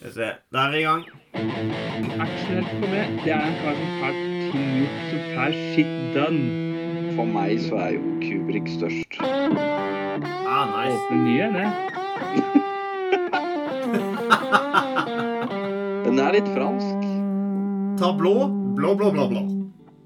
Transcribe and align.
Skal 0.00 0.08
vi 0.08 0.14
se. 0.14 0.26
Da 0.48 0.58
er 0.64 0.70
vi 0.72 0.78
i 0.80 0.82
gang. 0.86 1.02
Aksjonert 2.24 2.68
for 2.72 2.88
meg, 2.88 3.18
det 3.20 3.32
er 3.34 3.42
en 3.44 3.56
kar 3.60 3.74
som 3.76 3.90
får 4.00 4.14
ting 4.48 4.70
gjort, 4.78 4.96
som 5.10 5.20
får 5.34 5.52
shit 5.74 5.90
done. 6.14 6.44
For 7.18 7.26
meg 7.28 7.60
så 7.60 7.76
er 7.84 7.90
jo 7.98 8.00
Kubrik 8.22 8.64
størst. 8.78 9.18
Ah, 9.20 10.64
nice. 10.72 10.96
Åpne 10.96 11.18
nye, 11.26 11.52
det. 11.52 11.68
Den 16.08 16.16
er 16.24 16.32
litt 16.38 16.48
fransk. 16.56 17.00
Ta 18.00 18.08
blå. 18.16 18.48
Blå, 18.80 18.96
blå, 18.96 19.12
blå, 19.12 19.28
blå. 19.28 19.42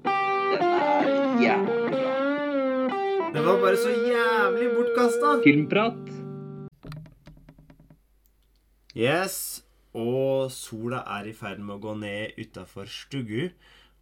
Den 0.03 0.59
er 0.75 1.39
jævlig 1.39 1.87
bra. 1.95 2.11
Den 3.31 3.47
var 3.47 3.63
bare 3.63 3.79
så 3.79 3.95
jævlig 3.95 4.67
bortkasta. 4.75 5.39
Filmprat. 5.47 6.03
Yes. 8.91 9.64
Og 9.95 10.51
sola 10.51 11.05
er 11.17 11.29
i 11.29 11.35
ferd 11.35 11.61
med 11.63 11.77
å 11.77 11.83
gå 11.83 11.93
ned 12.01 12.35
utafor 12.39 12.89
stugu. 12.91 13.53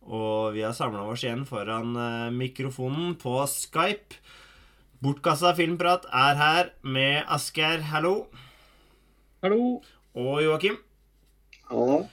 Og 0.04 0.56
vi 0.56 0.64
har 0.66 0.74
samla 0.76 1.06
oss 1.08 1.24
igjen 1.24 1.46
foran 1.48 1.94
eh, 1.96 2.32
mikrofonen 2.34 3.14
på 3.22 3.38
Skype. 3.48 4.18
Bortkasta 5.04 5.54
filmprat 5.56 6.08
er 6.10 6.40
her 6.40 6.74
med 6.82 7.24
Asgeir, 7.32 7.86
hallo. 7.92 8.26
Hallo. 9.44 9.80
Og 10.18 10.44
Joakim. 10.44 10.82
Hallo. 11.70 12.04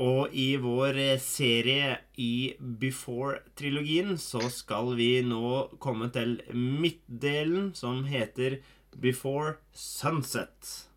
Og 0.00 0.36
i 0.36 0.54
vår 0.60 0.98
eh, 0.98 1.22
serie 1.22 1.96
i 2.18 2.56
Before-trilogien 2.58 4.16
så 4.20 4.42
skal 4.52 4.94
vi 4.98 5.10
nå 5.24 5.78
komme 5.78 6.10
til 6.12 6.38
midtdelen, 6.56 7.72
som 7.78 8.06
heter 8.08 8.60
Before 8.96 9.58
Sunset. 9.72 10.89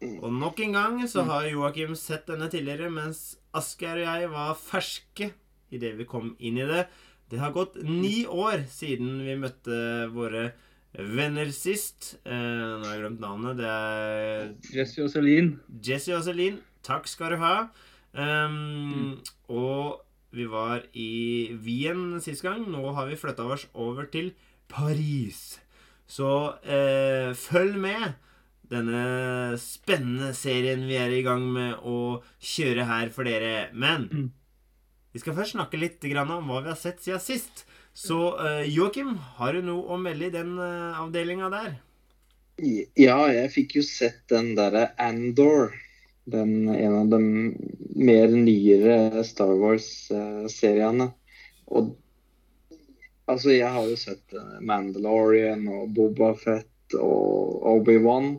Og 0.00 0.32
nok 0.32 0.60
en 0.64 0.72
gang 0.72 0.96
så 1.10 1.26
har 1.28 1.48
Joakim 1.50 1.92
sett 1.98 2.26
denne 2.30 2.48
tidligere, 2.52 2.88
mens 2.92 3.36
Asgeir 3.56 4.00
og 4.00 4.06
jeg 4.06 4.30
var 4.32 4.56
ferske 4.56 5.30
idet 5.70 5.92
vi 5.98 6.06
kom 6.08 6.32
inn 6.40 6.56
i 6.58 6.66
det. 6.68 6.86
Det 7.30 7.38
har 7.38 7.52
gått 7.54 7.76
ni 7.84 8.24
år 8.26 8.64
siden 8.72 9.20
vi 9.26 9.36
møtte 9.38 10.08
våre 10.14 10.48
venner 10.96 11.52
sist. 11.54 12.16
Eh, 12.24 12.32
nå 12.34 12.82
har 12.82 12.96
jeg 12.96 13.04
glemt 13.04 13.22
navnet. 13.22 13.60
Det 13.60 13.68
er 13.70 14.54
Jesse 14.74 15.04
og 15.04 15.12
Celine. 15.12 15.60
Jesse 15.86 16.16
og 16.16 16.24
Celine, 16.26 16.64
takk 16.86 17.06
skal 17.10 17.36
du 17.36 17.42
ha. 17.44 17.54
Um, 18.16 19.20
Og 19.46 20.00
vi 20.34 20.46
var 20.50 20.82
i 20.94 21.52
Wien 21.62 22.18
sist 22.22 22.42
gang. 22.42 22.64
Nå 22.70 22.82
har 22.96 23.06
vi 23.10 23.18
flytta 23.20 23.46
oss 23.46 23.68
over 23.74 24.08
til 24.10 24.32
Paris. 24.70 25.60
Så 26.10 26.56
eh, 26.64 27.30
følg 27.38 27.78
med. 27.78 28.16
Denne 28.70 29.56
spennende 29.58 30.30
serien 30.38 30.84
vi 30.86 30.98
er 31.00 31.10
i 31.10 31.24
gang 31.26 31.42
med 31.52 31.82
å 31.82 32.20
kjøre 32.38 32.86
her 32.86 33.10
for 33.14 33.26
dere. 33.26 33.70
Men 33.74 34.08
Mm. 34.12 34.30
vi 35.12 35.18
skal 35.18 35.34
først 35.34 35.56
snakke 35.56 35.80
litt 35.80 36.04
om 36.04 36.48
hva 36.48 36.62
vi 36.62 36.68
har 36.70 36.78
sett 36.78 37.02
siden 37.02 37.20
sist. 37.20 37.64
Så 37.92 38.38
eh, 38.38 38.68
Joakim, 38.70 39.16
har 39.38 39.52
du 39.52 39.62
noe 39.62 39.82
å 39.90 39.98
melde 39.98 40.28
i 40.28 40.34
den 40.34 40.54
uh, 40.58 41.00
avdelinga 41.02 41.50
der? 41.50 41.72
Ja, 42.94 43.24
jeg 43.32 43.50
fikk 43.54 43.76
jo 43.80 43.82
sett 43.82 44.22
den 44.30 44.54
derre 44.54 44.90
Andor. 45.00 45.72
Den, 46.30 46.68
en 46.68 46.94
av 46.94 47.08
de 47.10 47.18
mer 47.98 48.28
nyere 48.30 49.24
Star 49.26 49.56
Wars-seriene. 49.58 51.08
Og 51.74 51.96
altså, 53.26 53.50
jeg 53.56 53.66
har 53.66 53.88
jo 53.88 53.96
sett 53.98 54.36
eh, 54.36 54.60
Mandalorian 54.62 55.66
og 55.72 55.90
Boba 55.96 56.30
Fett 56.38 56.96
og 57.00 57.66
Obi-Wan. 57.74 58.36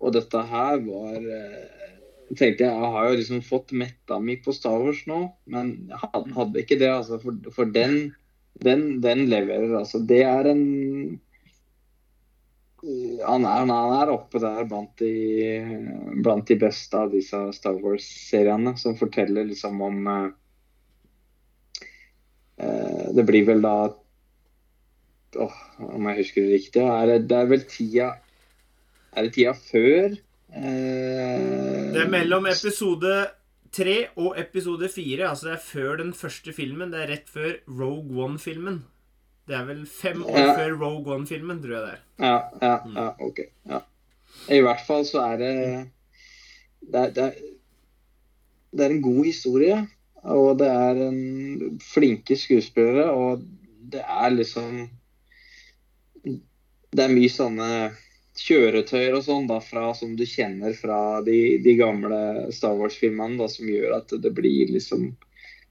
Og 0.00 0.14
dette 0.16 0.42
her 0.50 0.80
var 0.86 1.18
eh, 1.20 1.94
Jeg 2.30 2.38
tenkte 2.38 2.68
jeg 2.68 2.92
har 2.94 3.08
jo 3.10 3.18
liksom 3.18 3.42
fått 3.44 3.74
metta 3.76 4.20
mi 4.22 4.38
på 4.40 4.54
Star 4.54 4.78
Wars 4.80 5.02
nå, 5.10 5.24
men 5.50 5.72
jeg 5.90 5.98
hadde 6.36 6.62
ikke 6.62 6.78
det, 6.78 6.90
altså. 6.94 7.18
For, 7.22 7.50
for 7.56 7.72
den, 7.74 8.12
den, 8.62 9.00
den 9.02 9.26
leverer, 9.32 9.74
altså. 9.80 9.98
Det 10.06 10.22
er 10.24 10.52
en 10.52 10.64
han 12.80 13.44
er, 13.44 13.66
han 13.66 13.70
er 14.00 14.12
oppe 14.14 14.40
der 14.40 14.64
blant 14.64 14.94
de, 15.02 15.10
blant 16.24 16.48
de 16.48 16.56
beste 16.56 16.96
av 16.96 17.10
disse 17.12 17.36
Star 17.52 17.76
Wars-seriene, 17.82 18.72
som 18.80 18.96
forteller 18.96 19.44
liksom 19.50 19.82
om 19.84 20.06
eh, 20.08 20.30
eh, 22.64 23.10
Det 23.18 23.26
blir 23.28 23.44
vel 23.50 23.60
da 23.66 23.74
åh, 25.44 25.60
Om 25.90 26.08
jeg 26.08 26.20
husker 26.22 26.46
det 26.46 26.56
riktig, 26.56 26.86
er 26.86 27.20
det 27.20 27.36
er 27.36 27.52
vel 27.52 27.68
tida 27.68 28.14
Er 29.16 29.26
det 29.26 29.32
tida 29.34 29.52
før? 29.54 30.16
eh, 30.54 31.92
Det 31.94 32.00
er 32.04 32.10
mellom 32.10 32.46
episode 32.50 33.14
tre 33.72 33.96
og 34.16 34.34
episode 34.40 34.88
fire. 34.90 35.28
Altså 35.30 35.46
det 35.48 35.52
er 35.56 35.64
før 35.66 35.96
den 36.02 36.12
første 36.14 36.52
filmen. 36.52 36.90
Det 36.92 37.00
er 37.04 37.12
rett 37.14 37.28
før 37.30 37.52
Rogue 37.68 38.24
One-filmen. 38.24 38.80
Det 39.48 39.56
er 39.58 39.64
vel 39.66 39.86
fem 39.86 40.22
år 40.24 40.38
Ja. 40.38 40.54
før 40.58 40.76
Rogue 40.80 41.14
One-filmen, 41.14 41.62
tror 41.62 41.74
jeg 41.74 41.82
det 41.82 41.92
er. 41.94 42.02
Ja, 42.18 42.36
ja, 42.62 42.76
ja, 42.94 43.08
ok. 43.20 43.40
Ja. 43.68 43.80
I 44.50 44.60
hvert 44.62 44.84
fall 44.86 45.04
så 45.04 45.22
er 45.32 45.36
det 45.38 45.54
det 46.80 47.00
er, 47.00 47.10
det, 47.10 47.24
er, 47.24 47.32
det 48.72 48.84
er 48.86 48.90
en 48.94 49.02
god 49.02 49.24
historie, 49.24 49.88
og 50.22 50.58
det 50.58 50.68
er 50.68 51.00
en 51.08 51.80
flinke 51.82 52.36
skuespillere, 52.38 53.10
og 53.10 53.42
det 53.92 54.00
er 54.06 54.30
liksom 54.30 54.88
Det 56.24 57.04
er 57.04 57.12
mye 57.14 57.28
sånne 57.30 57.66
kjøretøyer 58.40 59.16
og 59.18 59.24
sånn 59.26 59.48
da, 59.50 59.58
fra, 59.64 59.90
som 59.96 60.14
du 60.16 60.24
kjenner 60.28 60.72
fra 60.78 61.20
de, 61.26 61.58
de 61.64 61.74
gamle 61.78 62.20
Star 62.54 62.76
Wars-filmene, 62.78 63.48
som 63.52 63.68
gjør 63.68 63.98
at 64.00 64.14
det 64.22 64.32
blir 64.36 64.72
liksom 64.72 65.10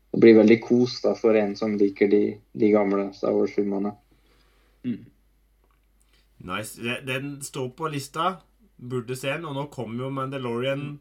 det 0.09 0.19
blir 0.23 0.39
veldig 0.39 0.57
kos 0.63 0.99
da, 1.03 1.13
for 1.17 1.37
en 1.37 1.55
som 1.57 1.75
liker 1.77 2.09
de, 2.09 2.23
de 2.57 2.69
gamle 2.73 3.11
Star 3.13 3.35
Wars-filmene. 3.35 3.93
Nice. 6.39 6.81
Den 7.05 7.41
står 7.45 7.69
på 7.77 7.87
lista. 7.93 8.39
Burde 8.77 9.15
se 9.15 9.29
den. 9.29 9.45
Og 9.45 9.55
nå 9.55 9.67
kommer 9.73 10.05
jo 10.05 10.13
Mandalorian 10.13 10.99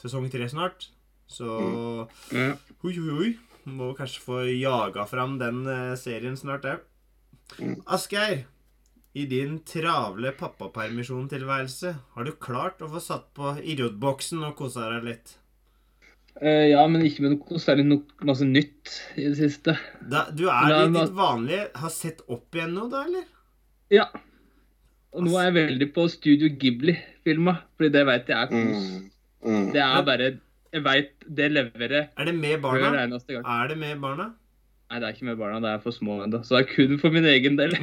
sesong 0.00 0.28
tre 0.32 0.48
snart. 0.50 0.90
Så 1.30 1.46
mm. 2.32 2.52
Oi, 2.84 2.94
oi, 2.98 3.14
oi. 3.14 3.30
Må 3.64 3.94
kanskje 3.96 4.20
få 4.20 4.42
jaga 4.50 5.06
fram 5.08 5.38
den 5.40 5.64
eh, 5.70 5.94
serien 5.96 6.36
snart 6.36 6.66
òg. 6.68 6.82
Mm. 7.56 7.78
Asgeir, 7.96 8.44
i 9.14 9.24
din 9.30 9.60
travle 9.66 10.32
pappapermisjontilværelse, 10.34 11.94
har 12.16 12.26
du 12.26 12.32
klart 12.42 12.82
å 12.82 12.90
få 12.90 13.02
satt 13.02 13.28
på 13.36 13.54
idiotboksen 13.62 14.42
og 14.48 14.56
kosa 14.58 14.88
deg 14.90 15.06
litt? 15.06 15.34
Uh, 16.42 16.66
ja, 16.66 16.82
men 16.90 17.04
ikke 17.06 17.22
med 17.22 17.36
noe 17.36 17.60
særlig 17.62 17.84
no 17.86 18.00
masse 18.26 18.46
nytt 18.48 18.90
i 19.14 19.28
det 19.28 19.36
siste. 19.38 19.76
Da, 20.02 20.24
du 20.34 20.48
er 20.48 20.66
da, 20.66 20.80
i 20.82 20.90
ditt 20.90 21.12
vanlige 21.14 21.68
Har 21.78 21.92
sett 21.94 22.24
opp 22.26 22.56
igjen 22.58 22.74
nå, 22.74 22.88
da, 22.90 23.04
eller? 23.06 23.28
Ja. 23.94 24.08
Og 25.14 25.28
nå 25.28 25.36
er 25.38 25.46
jeg 25.46 25.56
veldig 25.60 25.88
på 25.94 26.08
Studio 26.10 26.50
Ghibli-filma, 26.58 27.54
fordi 27.76 27.92
det 27.94 28.02
vet 28.08 28.32
jeg 28.32 28.40
er 28.40 28.50
kos. 28.50 28.88
Mm. 28.90 29.04
Mm. 29.44 29.68
Det 29.76 29.82
er 29.84 30.06
bare 30.08 30.30
Jeg 30.74 30.82
veit 30.82 31.26
det 31.38 31.50
leverer 31.52 32.06
Er 32.16 32.26
det 32.26 32.32
med 32.34 32.62
barna? 32.64 33.04
Er 33.04 33.68
det 33.70 33.76
med 33.78 34.00
barna? 34.02 34.32
Nei, 34.94 35.00
det 35.02 35.08
er 35.08 35.14
ikke 35.16 35.26
med 35.26 35.38
barna, 35.40 35.56
det 35.58 35.70
er 35.74 35.80
for 35.82 35.90
små 35.90 36.20
ennå. 36.22 36.38
Så 36.46 36.54
det 36.54 36.60
er 36.60 36.68
kun 36.70 37.00
for 37.02 37.10
min 37.10 37.24
egen 37.26 37.56
del. 37.58 37.72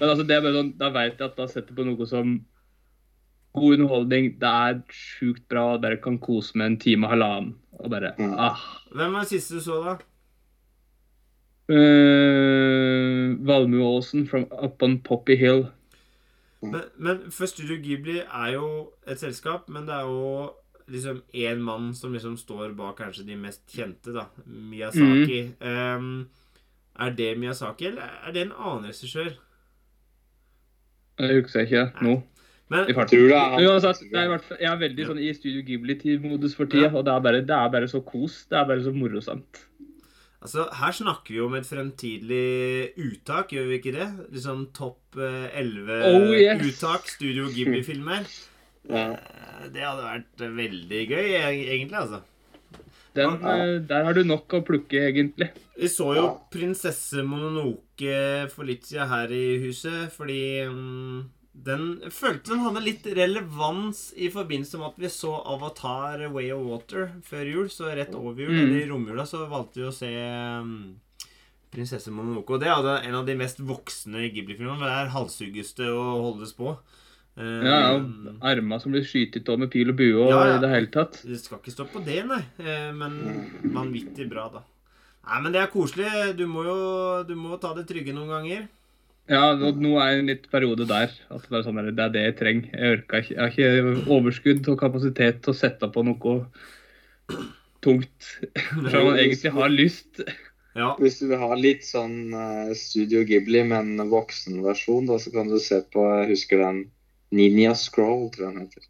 Men 0.00 0.08
altså, 0.08 0.24
det 0.24 0.38
er 0.38 0.40
bare 0.40 0.54
sånn, 0.56 0.70
da 0.80 0.88
veit 0.94 1.18
jeg 1.20 1.26
at 1.26 1.36
da 1.36 1.44
setter 1.52 1.76
på 1.76 1.84
noe 1.84 2.06
som 2.08 2.30
god 3.52 3.74
underholdning. 3.76 4.30
Det 4.40 4.48
er 4.48 4.80
sjukt 4.96 5.44
bra. 5.52 5.66
og 5.74 5.82
Bare 5.84 5.98
kan 6.00 6.16
kose 6.22 6.56
med 6.56 6.64
en 6.70 6.78
time 6.80 7.04
og 7.04 7.12
halvannen. 7.12 7.52
Og 7.76 7.92
bare 7.92 8.14
Mm. 8.16 8.32
ah. 8.40 8.56
Hvem 8.96 9.12
var 9.12 9.20
det 9.28 9.34
siste 9.34 9.60
du 9.60 9.62
så, 9.66 9.82
da? 9.84 9.98
Uh, 11.72 13.36
Valmueåsen 13.46 14.24
from 14.32 14.46
Up 14.64 14.80
on 14.82 14.96
Poppy 15.04 15.36
Hill. 15.36 15.66
Men, 16.62 16.80
men 16.96 17.20
Studio 17.30 17.76
Ghibli 17.76 18.20
er 18.22 18.52
jo 18.54 18.92
et 19.06 19.18
selskap, 19.20 19.68
men 19.68 19.84
det 19.86 19.92
er 19.94 20.08
jo 20.08 20.50
liksom 20.92 21.22
én 21.34 21.60
mann 21.64 21.90
som 21.96 22.12
liksom 22.14 22.36
står 22.40 22.74
bak 22.78 22.98
kanskje 23.00 23.24
de 23.26 23.36
mest 23.40 23.64
kjente, 23.72 24.12
da. 24.14 24.26
Miyazaki. 24.46 25.40
Ehm, 25.60 26.12
er 27.00 27.10
det 27.16 27.30
Miyazaki, 27.40 27.88
eller 27.90 28.12
er 28.28 28.32
det 28.36 28.46
en 28.46 28.52
annen 28.58 28.90
regissør? 28.90 29.32
Jeg 31.20 31.42
husker 31.42 31.66
ikke 31.66 31.86
nå. 32.04 32.14
Men 32.72 32.86
jeg. 32.88 32.94
Tror 32.96 33.26
det 33.28 33.36
er 33.36 33.66
uansett, 33.68 34.00
jeg, 34.08 34.30
er 34.32 34.56
jeg 34.62 34.70
er 34.70 34.78
veldig 34.80 35.06
sånn 35.10 35.18
i 35.20 35.32
Studio 35.36 35.60
Ghibli-modus 35.66 36.54
for 36.56 36.70
tida, 36.72 36.86
Ja. 36.88 36.94
og 36.96 37.04
det 37.04 37.12
er, 37.12 37.20
bare, 37.26 37.42
det 37.44 37.56
er 37.56 37.68
bare 37.74 37.88
så 37.90 38.00
kos. 38.04 38.46
Det 38.48 38.56
er 38.58 38.64
bare 38.70 38.84
så 38.84 38.92
morosamt. 38.96 39.66
altså, 40.42 40.64
her 40.74 40.92
snakker 40.96 41.34
vi 41.34 41.40
om 41.44 41.54
et 41.54 41.66
fremtidig 41.68 42.94
uttak, 42.98 43.52
gjør 43.52 43.68
vi 43.68 43.78
ikke 43.78 43.92
det? 43.98 44.08
Liksom 44.32 44.64
topp 44.74 45.18
eh, 45.20 45.50
11 45.60 46.00
Oh, 46.08 46.32
yes. 46.32 46.64
uttak 46.70 47.08
Studio 47.08 47.48
Ghibli-filmer. 47.52 48.24
Ja. 48.88 49.12
Eh, 49.12 49.68
Det 49.72 49.80
hadde 49.82 50.02
vært 50.02 50.42
veldig 50.56 51.02
gøy, 51.08 51.28
egentlig, 51.38 51.94
altså. 52.00 52.22
Den, 53.14 53.38
Ja. 53.40 53.52
eh, 53.56 53.78
der 53.78 54.04
har 54.04 54.14
du 54.14 54.24
nok 54.24 54.48
å 54.48 54.62
plukke, 54.64 54.98
egentlig. 55.12 55.50
Vi 55.78 55.86
så 55.88 56.14
jo 56.16 56.40
prinsesse 56.50 57.22
Mononoke 57.24 58.50
for 58.50 58.64
litt 58.64 58.82
siden 58.84 59.08
her 59.08 59.28
i 59.28 59.58
huset, 59.62 60.10
fordi 60.12 60.64
mm, 60.66 61.24
den 61.54 62.00
følte 62.10 62.48
den 62.54 62.60
hadde 62.64 62.82
litt 62.82 63.04
relevans 63.04 64.12
i 64.16 64.28
forbindelse 64.30 64.78
med 64.78 64.88
at 64.88 64.98
vi 64.98 65.06
så 65.12 65.34
Avatar 65.46 66.26
Way 66.32 66.50
of 66.50 66.64
Water 66.66 67.12
før 67.22 67.44
jul. 67.52 67.68
Så 67.68 67.94
rett 67.94 68.14
over 68.14 68.34
jul, 68.40 68.50
Mm. 68.50 68.62
eller 68.64 68.80
i 68.82 68.88
romjula, 68.88 69.22
så 69.26 69.46
valgte 69.48 69.74
vi 69.76 69.82
å 69.88 69.92
se 69.92 70.10
um, 70.60 70.96
Prinsesse 71.70 72.08
Mononoke. 72.10 72.50
Og 72.54 72.60
det 72.60 72.68
er 72.68 73.08
en 73.08 73.14
av 73.14 73.26
de 73.26 73.34
mest 73.36 73.58
voksne 73.58 74.30
Ghibli-filmene. 74.32 74.80
Det 74.80 74.96
er 75.06 75.12
halshugges 75.14 75.74
det 75.76 75.88
og 75.88 76.34
holdes 76.34 76.52
på. 76.54 76.76
Eh, 77.38 77.62
Ja, 77.64 77.76
ja. 77.96 78.32
arma 78.42 78.78
som 78.80 78.92
blir 78.92 79.04
skytet 79.08 79.48
av 79.48 79.58
med 79.62 79.70
pil 79.72 79.88
og 79.88 79.96
bue 79.96 80.18
og 80.20 80.30
Ja, 80.30 80.42
ja. 80.50 80.56
i 80.56 80.60
det 80.60 80.68
hele 80.68 80.90
tatt. 80.92 81.22
Det 81.24 81.38
skal 81.40 81.58
ikke 81.62 81.72
stå 81.72 81.86
på 81.88 82.04
det, 82.04 82.18
nei. 82.28 82.42
Eh, 82.60 82.92
Men 82.92 83.16
vanvittig 83.72 84.28
bra, 84.28 84.48
da. 84.52 84.62
Nei, 85.24 85.40
men 85.42 85.52
det 85.54 85.60
er 85.62 85.70
koselig. 85.72 86.36
Du 86.36 86.46
må 86.50 86.64
jo 86.66 86.78
du 87.24 87.34
må 87.38 87.58
ta 87.60 87.72
det 87.74 87.86
trygge 87.88 88.12
noen 88.12 88.28
ganger. 88.28 88.68
Ja, 89.30 89.54
nå 89.54 89.92
er 90.02 90.18
en 90.18 90.26
litt 90.26 90.48
periode 90.50 90.84
der. 90.88 91.12
At 91.30 91.44
det 91.48 91.58
er, 91.60 91.62
sånn 91.62 91.78
det 91.94 91.98
er 92.04 92.10
det 92.10 92.24
jeg 92.26 92.36
trenger. 92.40 92.70
Jeg 92.74 92.96
orker 92.98 93.22
ikke. 93.22 93.34
Jeg 93.36 93.40
har 93.40 93.52
ikke 93.54 94.08
overskudd 94.10 94.68
og 94.68 94.80
kapasitet 94.80 95.42
til 95.44 95.52
å 95.54 95.56
sette 95.56 95.88
på 95.94 96.02
noe 96.04 96.46
tungt. 97.80 98.32
Selv 98.90 98.98
om 98.98 99.06
man 99.12 99.20
egentlig 99.22 99.52
har 99.54 99.70
lyst. 99.72 100.20
Ja. 100.74 100.94
Hvis 100.98 101.20
du 101.20 101.28
vil 101.28 101.38
ha 101.38 101.54
litt 101.54 101.84
sånn 101.84 102.32
eh, 102.34 102.72
Studio 102.74 103.22
Ghibli, 103.28 103.62
men 103.68 103.94
voksenversjon, 104.10 105.06
da, 105.10 105.18
så 105.22 105.30
kan 105.34 105.48
du 105.52 105.58
se 105.60 105.82
på 105.92 106.04
Jeg 106.22 106.30
husker 106.32 106.62
den 106.64 106.82
Ninja 107.32 107.74
Scroll, 107.78 108.28
tror 108.34 108.46
jeg 108.48 108.54
den 108.54 108.64
heter. 108.66 108.88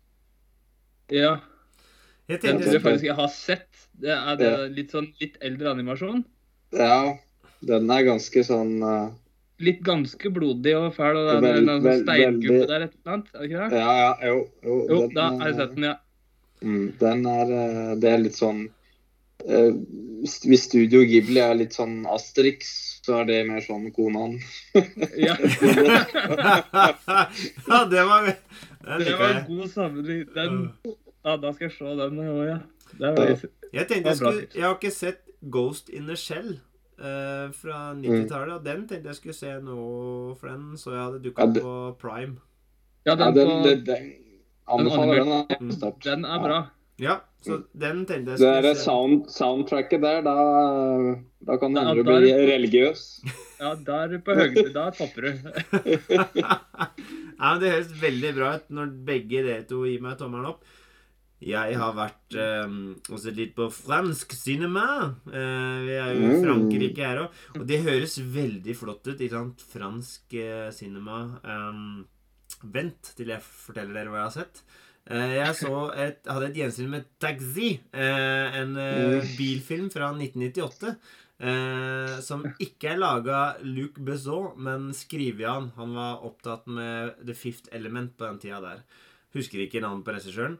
Ja, 1.12 1.32
Jeg 2.30 2.40
tenkte 2.40 2.64
tror 2.64 2.76
jeg 2.76 2.84
faktisk 2.84 3.08
jeg 3.08 3.18
har 3.18 3.32
sett. 3.34 3.82
Det 4.02 4.14
er 4.14 4.38
det 4.40 4.52
litt 4.76 4.94
sånn 4.94 5.10
litt 5.20 5.36
eldre 5.44 5.74
animasjon. 5.76 6.22
Ja, 6.74 7.18
den 7.62 7.90
er 7.92 8.06
ganske 8.06 8.44
sånn 8.46 8.78
uh, 8.82 9.10
Litt 9.62 9.82
ganske 9.86 10.30
blodig 10.34 10.72
og 10.74 10.88
fæl, 10.96 11.18
og 11.20 11.28
det 11.44 11.50
er 11.52 11.58
en 11.60 11.68
sånn 11.68 12.00
steingubbe 12.00 12.62
der 12.66 12.86
et 12.88 12.94
eller 12.96 13.12
annet. 13.14 13.28
Er 13.34 13.42
det 13.42 13.50
ikke 13.50 13.66
det? 13.68 13.82
Ja, 13.82 13.92
ja, 14.00 14.30
jo. 14.30 14.38
Jo, 14.64 14.78
Jo, 14.88 15.00
den, 15.02 15.12
da 15.18 15.26
har 15.36 15.50
jeg 15.52 15.58
sett 15.60 15.76
den, 15.76 15.86
ja. 15.86 15.92
Mm, 16.62 16.86
den 16.98 17.26
er 17.26 17.52
eh, 17.58 17.92
Det 18.02 18.10
er 18.10 18.20
litt 18.22 18.38
sånn 18.38 18.64
Hvis 19.42 20.62
Studio 20.68 21.00
Ghibli 21.06 21.40
er 21.42 21.54
litt 21.58 21.74
sånn 21.74 22.02
Asterix, 22.06 22.68
så 23.02 23.20
er 23.20 23.24
det 23.26 23.38
mer 23.48 23.60
sånn 23.64 23.88
Konan. 23.94 24.36
ja. 25.18 25.34
ja, 27.68 27.84
det 27.90 28.04
var 28.06 28.26
Det, 28.26 29.04
Det 29.04 29.16
var 29.18 29.28
en 29.30 29.46
god 29.56 29.70
sammenligning. 29.70 30.68
Ja, 31.24 31.36
da 31.38 31.52
skal 31.54 31.68
jeg 31.68 31.74
se 31.78 31.94
den 31.98 32.18
òg, 32.22 32.42
ja. 32.48 32.58
Det 32.98 33.10
var 33.16 33.30
litt... 33.32 33.44
Jeg 33.72 33.88
tenkte 33.88 34.10
jeg 34.12 34.18
skulle. 34.20 34.46
Jeg 34.54 34.64
har 34.66 34.74
ikke 34.76 34.90
sett 34.94 35.20
Ghost 35.50 35.88
in 35.90 36.06
the 36.10 36.16
Shell 36.18 36.58
Uh, 37.02 37.48
fra 37.56 37.78
90-tallet. 37.98 38.52
Og 38.60 38.62
den 38.66 38.82
tenkte 38.86 39.08
jeg 39.10 39.16
skulle 39.16 39.34
se 39.34 39.48
nå, 39.64 39.76
for 40.38 40.46
den 40.52 40.76
så 40.78 40.92
jeg 40.92 41.00
hadde 41.02 41.18
dukka 41.24 41.42
Ja, 41.42 41.54
det- 41.56 41.62
på 41.64 41.72
Prime. 41.98 42.36
Ja, 43.02 43.16
Ja, 43.16 43.16
den, 43.18 43.34
den, 43.34 43.48
på, 43.48 43.54
den, 43.66 43.80
den 43.88 44.04
anbefaler 44.70 45.24
den. 45.48 45.72
sterkt. 45.72 46.04
den 46.04 46.22
er 46.28 46.38
bra. 46.44 46.58
Ja, 46.60 46.81
så 47.42 47.56
den 47.74 48.04
tenkte 48.06 48.36
jeg 48.36 48.38
Det 48.38 48.38
skulle 48.38 48.62
der 48.62 48.76
sound, 48.78 49.24
soundtracket 49.34 50.00
der, 50.04 50.20
da, 50.22 50.34
da 51.48 51.56
kan 51.58 51.74
du 51.74 51.80
det- 52.06 52.36
religiøs. 52.52 53.02
Ja, 53.58 53.74
da 53.74 54.04
er 54.04 54.18
på 54.22 54.36
høyde. 54.38 54.68
Da 54.74 54.90
topper 54.94 55.26
du. 55.26 55.32
ja, 56.42 56.58
men 57.40 57.60
Det 57.62 57.72
høres 57.72 57.90
veldig 58.02 58.30
bra 58.36 58.52
ut 58.58 58.70
når 58.74 58.92
begge 59.08 59.42
dere 59.46 59.64
to 59.66 59.82
gir 59.88 60.00
meg 60.04 60.18
tommelen 60.20 60.52
opp. 60.52 60.62
Jeg 61.42 61.74
har 61.74 61.96
vært 61.96 62.36
eh, 62.38 62.74
og 63.10 63.18
sett 63.18 63.34
litt 63.34 63.56
på 63.56 63.66
fransk 63.74 64.30
cinema. 64.38 64.84
Eh, 65.26 65.78
vi 65.88 65.96
er 65.98 66.12
jo 66.14 66.20
i 66.22 66.28
Mm. 66.36 66.44
Frankrike 66.44 67.02
her 67.08 67.24
òg. 67.24 67.40
Og 67.58 67.66
det 67.66 67.80
høres 67.82 68.14
veldig 68.22 68.76
flott 68.78 69.02
ut. 69.10 69.18
ikke 69.18 69.34
sant? 69.34 69.64
Fransk 69.72 70.34
eh, 70.38 70.70
cinema. 70.70 71.24
Um, 71.42 72.04
vent 72.62 73.10
til 73.18 73.32
jeg 73.34 73.42
forteller 73.42 73.98
dere 73.98 74.12
hva 74.14 74.20
jeg 74.22 74.28
har 74.28 74.36
sett. 74.38 74.62
Eh, 75.10 75.34
jeg 75.40 75.56
så 75.58 75.72
et, 75.98 76.20
hadde 76.30 76.50
et 76.50 76.60
gjensyn 76.60 76.92
med 76.92 77.08
Taxi, 77.22 77.74
eh, 77.90 78.60
en 78.60 78.76
eh, 78.78 79.34
bilfilm 79.38 79.90
fra 79.90 80.12
1998. 80.14 80.94
Eh, 81.42 82.20
som 82.22 82.44
ikke 82.62 82.92
er 82.92 83.00
laga 83.00 83.40
Luc 83.66 83.96
Besson, 83.98 84.52
men 84.62 84.92
skrevet 84.94 85.48
han. 85.48 85.72
Han 85.78 85.96
var 85.98 86.22
opptatt 86.28 86.68
med 86.70 87.16
The 87.26 87.34
Fifth 87.34 87.72
Element 87.74 88.14
på 88.16 88.28
den 88.28 88.38
tida 88.44 88.60
der. 88.62 88.84
Husker 89.34 89.64
ikke 89.64 89.82
navnet 89.82 90.06
på 90.06 90.14
regissøren. 90.14 90.56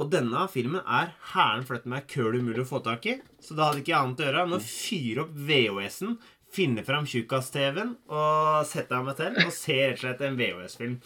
Og 0.00 0.08
denne 0.10 0.46
filmen 0.50 0.82
er 0.82 1.12
hæren 1.34 1.62
fløtt 1.68 1.86
meg 1.90 2.08
køl 2.10 2.40
umulig 2.40 2.64
å 2.64 2.70
få 2.72 2.80
tak 2.82 3.06
i. 3.06 3.18
Så 3.38 3.54
da 3.54 3.68
hadde 3.68 3.84
ikke 3.84 3.92
jeg 3.92 4.00
annet 4.00 4.22
å 4.22 4.26
gjøre 4.26 4.44
enn 4.46 4.56
å 4.56 4.62
fyre 4.64 5.24
opp 5.26 5.34
VHS-en, 5.50 6.14
finne 6.50 6.82
fram 6.86 7.06
tjukkas-TV-en 7.06 7.92
og 8.10 8.64
sette 8.66 9.02
meg 9.06 9.18
til 9.20 9.36
og 9.44 9.52
se 9.54 9.76
rett 9.84 9.98
og 9.98 10.02
slett 10.02 10.24
en 10.26 10.38
VHS-film. 10.40 10.96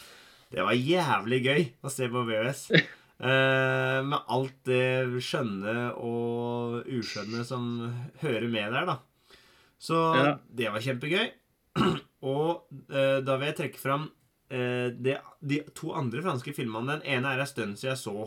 Det 0.54 0.62
var 0.66 0.76
jævlig 0.78 1.40
gøy 1.44 1.64
å 1.84 1.90
se 1.92 2.10
på 2.12 2.26
VHS. 2.28 2.68
Uh, 3.14 4.02
med 4.02 4.24
alt 4.34 4.56
det 4.66 5.22
skjønne 5.22 5.94
og 6.02 6.88
uskjønne 6.90 7.44
som 7.46 7.68
hører 8.20 8.48
med 8.50 8.74
der, 8.74 8.88
da. 8.90 8.96
Så 9.78 9.94
Ja. 10.18 10.32
det 10.50 10.72
var 10.74 10.82
kjempegøy. 10.82 11.30
og 12.34 12.66
uh, 12.90 13.20
da 13.22 13.36
vil 13.38 13.46
jeg 13.46 13.56
trekke 13.60 13.80
fram 13.80 14.08
uh, 14.50 14.88
det, 14.98 15.14
de 15.40 15.60
to 15.78 15.92
andre 15.94 16.24
franske 16.26 16.56
filmene. 16.58 16.98
Den 16.98 17.06
ene 17.14 17.32
er 17.36 17.44
en 17.44 17.48
stund 17.48 17.78
siden 17.78 17.94
jeg 17.94 18.02
så. 18.02 18.26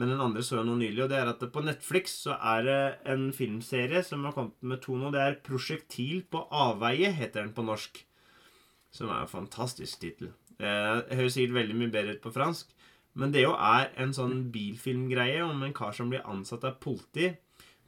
Men 0.00 0.14
den 0.14 0.24
andre 0.24 0.42
så 0.42 0.58
jeg 0.58 0.70
nå 0.70 0.78
nylig, 0.80 1.04
og 1.04 1.12
det 1.12 1.20
er 1.20 1.30
at 1.34 1.44
på 1.52 1.62
Netflix 1.68 2.16
så 2.24 2.40
er 2.40 2.66
det 2.66 2.80
en 3.12 3.28
filmserie 3.36 4.00
som 4.04 4.24
har 4.26 4.34
kommet 4.36 4.56
med 4.64 4.80
to 4.84 4.96
nå. 4.96 5.12
Det 5.12 5.22
er 5.22 5.38
'Prosjektil 5.44 6.24
på 6.24 6.48
avveie', 6.48 7.12
heter 7.12 7.44
den 7.44 7.52
på 7.52 7.68
norsk. 7.68 8.02
Som 8.96 9.12
er 9.12 9.22
en 9.22 9.28
fantastisk 9.28 10.00
tittel. 10.00 10.32
Det 10.60 11.16
høres 11.18 11.36
sikkert 11.36 11.58
veldig 11.60 11.78
mye 11.80 11.92
bedre 11.92 12.16
ut 12.16 12.22
på 12.24 12.32
fransk. 12.34 12.70
Men 13.16 13.32
det 13.32 13.46
jo 13.46 13.54
er 13.56 13.90
en 14.02 14.12
sånn 14.16 14.46
bilfilmgreie 14.52 15.40
om 15.44 15.62
en 15.64 15.74
kar 15.76 15.94
som 15.96 16.10
blir 16.12 16.24
ansatt 16.28 16.66
av 16.68 16.78
politi 16.82 17.30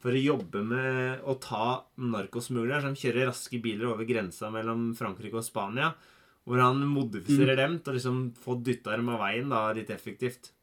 for 0.02 0.14
å 0.14 0.20
jobbe 0.20 0.62
med 0.64 1.24
å 1.26 1.34
ta 1.42 1.64
narkosmuglere 1.98 2.84
som 2.84 2.94
kjører 2.96 3.28
raske 3.28 3.58
biler 3.62 3.90
over 3.90 4.06
grensa 4.08 4.50
mellom 4.54 4.92
Frankrike 4.98 5.40
og 5.40 5.46
Spania. 5.46 5.92
Hvor 6.48 6.62
han 6.62 6.80
modifiserer 6.88 7.58
dem 7.58 7.76
til 7.82 7.92
å 7.92 7.98
liksom 7.98 8.20
få 8.40 8.56
dytta 8.64 8.94
dem 8.96 9.10
av 9.12 9.20
veien 9.20 9.50
da, 9.52 9.66
litt 9.76 9.90
effektivt. 9.92 10.54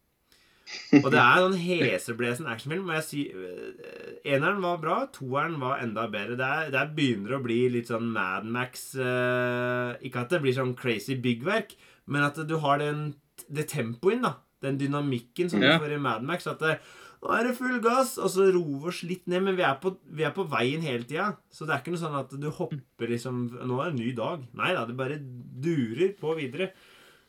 Og 0.98 1.12
det 1.14 1.20
er 1.22 1.44
sånn 1.44 1.58
heseblesen 1.62 2.48
actionfilm. 2.50 2.88
Og 2.90 2.96
jeg 2.98 3.06
si, 3.06 3.26
eh, 3.30 4.16
eneren 4.34 4.64
var 4.64 4.80
bra, 4.82 4.96
toeren 5.14 5.60
var 5.62 5.84
enda 5.84 6.08
bedre. 6.10 6.40
Der 6.74 6.94
begynner 6.96 7.36
det 7.36 7.38
å 7.38 7.46
bli 7.46 7.60
litt 7.76 7.92
sånn 7.92 8.08
Mad 8.16 8.48
Max 8.50 8.96
eh, 8.98 9.92
Ikke 10.08 10.24
at 10.24 10.34
det 10.34 10.42
blir 10.42 10.58
sånn 10.58 10.74
crazy 10.80 11.20
byggverk, 11.22 11.76
men 12.08 12.24
at 12.28 12.36
du 12.48 12.58
har 12.64 12.78
den, 12.84 13.16
det 13.50 13.68
tempoet 13.72 14.18
inn, 14.18 14.22
da. 14.28 14.36
Den 14.64 14.78
dynamikken 14.80 15.50
som 15.52 15.62
Ja. 15.62 15.76
du 15.78 15.84
får 15.86 15.94
i 15.96 16.02
Mad 16.02 16.24
Max. 16.24 16.48
At 16.48 16.60
det, 16.60 16.80
nå 17.22 17.32
er 17.36 17.44
det 17.48 17.56
full 17.58 17.80
gass, 17.84 18.16
og 18.18 18.30
så 18.34 18.48
roer 18.54 18.80
vi 18.82 18.88
oss 18.90 19.04
litt 19.04 19.28
ned. 19.28 19.44
Men 19.44 19.56
vi 19.58 19.64
er, 19.66 19.76
på, 19.82 19.92
vi 20.10 20.24
er 20.26 20.32
på 20.34 20.46
veien 20.50 20.82
hele 20.82 21.04
tida. 21.04 21.32
Så 21.52 21.66
det 21.68 21.74
er 21.76 21.82
ikke 21.84 21.94
noe 21.96 22.02
sånn 22.02 22.20
at 22.20 22.34
du 22.40 22.50
hopper 22.50 23.08
liksom 23.12 23.44
Nå 23.68 23.80
er 23.82 23.92
det 23.92 23.94
en 23.96 24.02
ny 24.06 24.12
dag. 24.18 24.46
Nei 24.58 24.74
da, 24.74 24.86
det 24.90 24.96
bare 24.98 25.18
durer 25.20 26.14
på 26.20 26.36
videre. 26.40 26.72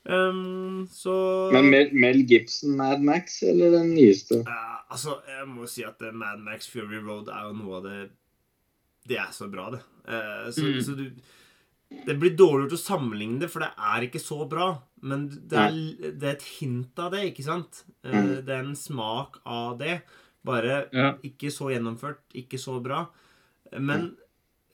Um, 0.06 0.86
så 0.86 1.50
Men 1.52 1.66
Mel, 1.70 1.88
Mel 1.92 2.20
Gibson 2.30 2.76
Mad 2.78 3.00
Max, 3.02 3.40
eller 3.42 3.72
den 3.74 3.88
nyeste? 3.96 4.44
Uh, 4.46 4.76
altså, 4.94 5.16
jeg 5.26 5.48
må 5.50 5.66
si 5.66 5.82
at 5.82 5.98
eh, 6.06 6.12
Mad 6.14 6.38
Max 6.46 6.68
Fury 6.70 7.00
Road 7.02 7.26
er 7.34 7.48
jo 7.48 7.56
noe 7.58 7.80
av 7.80 7.88
det 7.88 7.96
Det 9.10 9.18
er 9.18 9.32
så 9.34 9.48
bra, 9.50 9.70
det. 9.74 9.80
Uh, 10.06 10.46
så, 10.54 10.62
Mm. 10.62 10.80
så 10.86 10.94
du 10.94 11.10
Det 12.06 12.16
blir 12.18 12.34
dårlig 12.36 12.66
gjort 12.66 12.72
å 12.78 12.82
sammenligne 12.82 13.38
det, 13.40 13.48
for 13.50 13.60
det 13.62 13.70
er 13.78 14.06
ikke 14.08 14.20
så 14.22 14.48
bra. 14.50 14.72
Men 15.06 15.28
det 15.28 15.58
er, 15.58 15.70
det 16.18 16.22
er 16.26 16.32
et 16.34 16.46
hint 16.60 16.98
av 16.98 17.12
det, 17.12 17.20
ikke 17.32 17.44
sant? 17.46 17.84
Eh, 18.04 18.10
Mm. 18.12 18.44
det 18.44 18.48
er 18.56 18.64
en 18.64 18.74
smak 18.74 19.38
av 19.46 19.78
det. 19.78 20.02
Bare 20.44 20.88
Ja. 20.92 21.12
ikke 21.22 21.50
så 21.50 21.70
gjennomført, 21.70 22.18
ikke 22.34 22.58
så 22.58 22.80
bra. 22.82 23.06
Men 23.78 24.16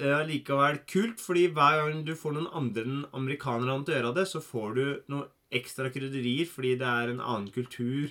eh, 0.00 0.25
likevel 0.26 0.81
kult, 0.87 1.19
fordi 1.21 1.49
hver 1.52 1.85
gang 1.92 2.04
du 2.04 2.14
får 2.14 2.33
noen 2.35 2.49
andre 2.52 2.83
enn 2.85 3.04
amerikanerne 3.14 3.85
til 3.85 3.95
å 3.95 3.99
gjøre 4.02 4.14
det, 4.14 4.26
så 4.28 4.40
får 4.42 4.75
du 4.75 5.02
noe 5.09 5.28
ekstra 5.52 5.90
krydderier 5.92 6.47
fordi 6.49 6.78
det 6.78 6.88
er 6.88 7.11
en 7.12 7.21
annen 7.21 7.50
kultur 7.52 8.11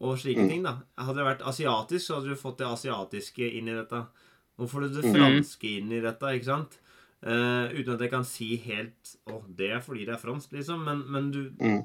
og 0.00 0.16
slike 0.18 0.40
Mm. 0.40 0.48
ting. 0.48 0.62
da 0.62 0.78
Hadde 0.98 1.16
det 1.16 1.38
vært 1.38 1.46
asiatisk, 1.46 2.06
så 2.06 2.14
hadde 2.16 2.28
du 2.30 2.36
fått 2.36 2.56
det 2.58 2.66
asiatiske 2.66 3.52
inn 3.54 3.68
i 3.68 3.74
dette. 3.76 4.06
Nå 4.58 4.66
får 4.68 4.80
du 4.88 5.00
det 5.02 5.14
franske 5.14 5.78
inn 5.78 5.92
i 5.92 6.00
dette, 6.00 6.22
ikke 6.24 6.44
sant? 6.44 6.78
Eh, 7.22 7.72
uten 7.76 7.94
at 7.94 8.00
jeg 8.00 8.10
kan 8.10 8.24
si 8.24 8.56
helt 8.56 9.10
Å, 9.28 9.42
det 9.56 9.66
er 9.76 9.80
fordi 9.84 10.06
det 10.08 10.14
er 10.14 10.22
fransk, 10.22 10.52
liksom. 10.56 10.84
Men, 10.86 11.02
men 11.12 11.30
du 11.34 11.42
Mm. 11.60 11.82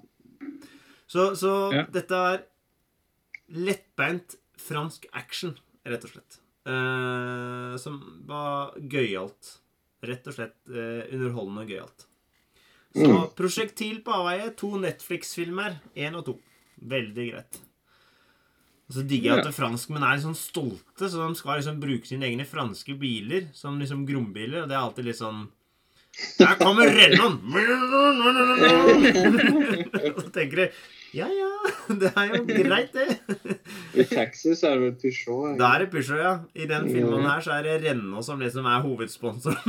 Så, 1.07 1.35
så 1.35 1.71
Ja. 1.73 1.83
dette 1.91 2.15
er 2.15 2.45
lettbeint 3.53 4.37
fransk 4.57 5.05
action, 5.13 5.53
rett 5.85 6.03
og 6.07 6.09
slett. 6.15 6.39
Uh, 6.65 7.75
som 7.77 7.99
var 8.25 8.73
gøyalt. 8.79 9.51
Rett 10.01 10.25
og 10.27 10.33
slett 10.33 10.55
uh, 10.71 11.03
underholdende 11.13 11.61
og 11.65 11.69
gøyalt. 11.75 12.07
Så 12.95 13.05
Mm. 13.11 13.29
Prosjektil 13.35 13.97
på 14.05 14.13
avveie. 14.15 14.49
To 14.55 14.77
Netflix-filmer. 14.79 15.75
Én 15.99 16.15
og 16.15 16.25
to. 16.25 16.39
Veldig 16.79 17.25
greit. 17.33 17.59
Og 18.85 18.93
så 18.93 19.01
digger 19.09 19.31
jeg 19.31 19.41
at 19.41 19.55
franskmenn 19.57 20.03
er 20.05 20.13
litt 20.17 20.25
sånn 20.27 20.37
stolte, 20.37 21.07
så 21.09 21.23
de 21.23 21.37
skal 21.39 21.57
liksom 21.57 21.79
bruke 21.81 22.05
sine 22.05 22.27
egne 22.27 22.45
franske 22.45 22.93
biler 22.99 23.47
som 23.57 23.79
liksom 23.81 24.05
grombiler. 24.05 24.61
Og 24.61 24.69
det 24.69 24.75
er 24.77 24.83
alltid 24.83 25.07
litt 25.09 25.21
sånn 25.21 25.47
Der 26.37 26.53
kommer 26.61 26.85
Rennon! 26.93 27.39
Og 30.13 30.21
så 30.23 30.29
tenker 30.35 30.55
du 30.61 30.65
Ja, 31.15 31.27
ja, 31.31 31.49
det 32.01 32.09
er 32.11 32.31
jo 32.33 32.41
greit, 32.43 32.95
det. 32.95 33.35
I 34.01 34.03
Texas 34.09 34.63
er 34.67 34.75
det 34.75 34.81
vel 34.81 34.95
Peugeot. 34.99 35.53
Da 35.59 35.69
er 35.75 35.85
det 35.85 35.91
Peugeot, 35.93 36.19
ja. 36.19 36.33
I 36.51 36.67
den 36.67 36.89
filmen 36.91 37.23
her 37.23 37.43
så 37.45 37.53
er 37.55 37.63
det 37.69 37.75
Renault 37.85 38.27
som 38.27 38.41
liksom 38.43 38.67
er 38.67 38.83
hovedsponsor. 38.83 39.55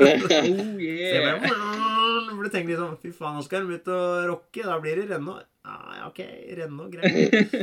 Oh, 0.00 0.24
Så 0.30 0.46
yeah. 0.80 1.36
bare, 1.42 2.34
burde 2.34 2.48
du 2.48 2.52
tenker 2.54 2.70
liksom 2.72 2.94
Fy 3.02 3.10
faen, 3.14 3.36
nå 3.36 3.42
skal 3.44 3.66
de 3.66 3.76
ut 3.78 3.90
og 3.92 4.26
rocke. 4.30 4.64
Da 4.66 4.78
blir 4.82 4.98
det 4.98 5.06
Renault. 5.12 5.46
Ja, 5.66 6.08
ok, 6.08 6.20
Renault, 6.58 6.94
greit. 6.94 7.54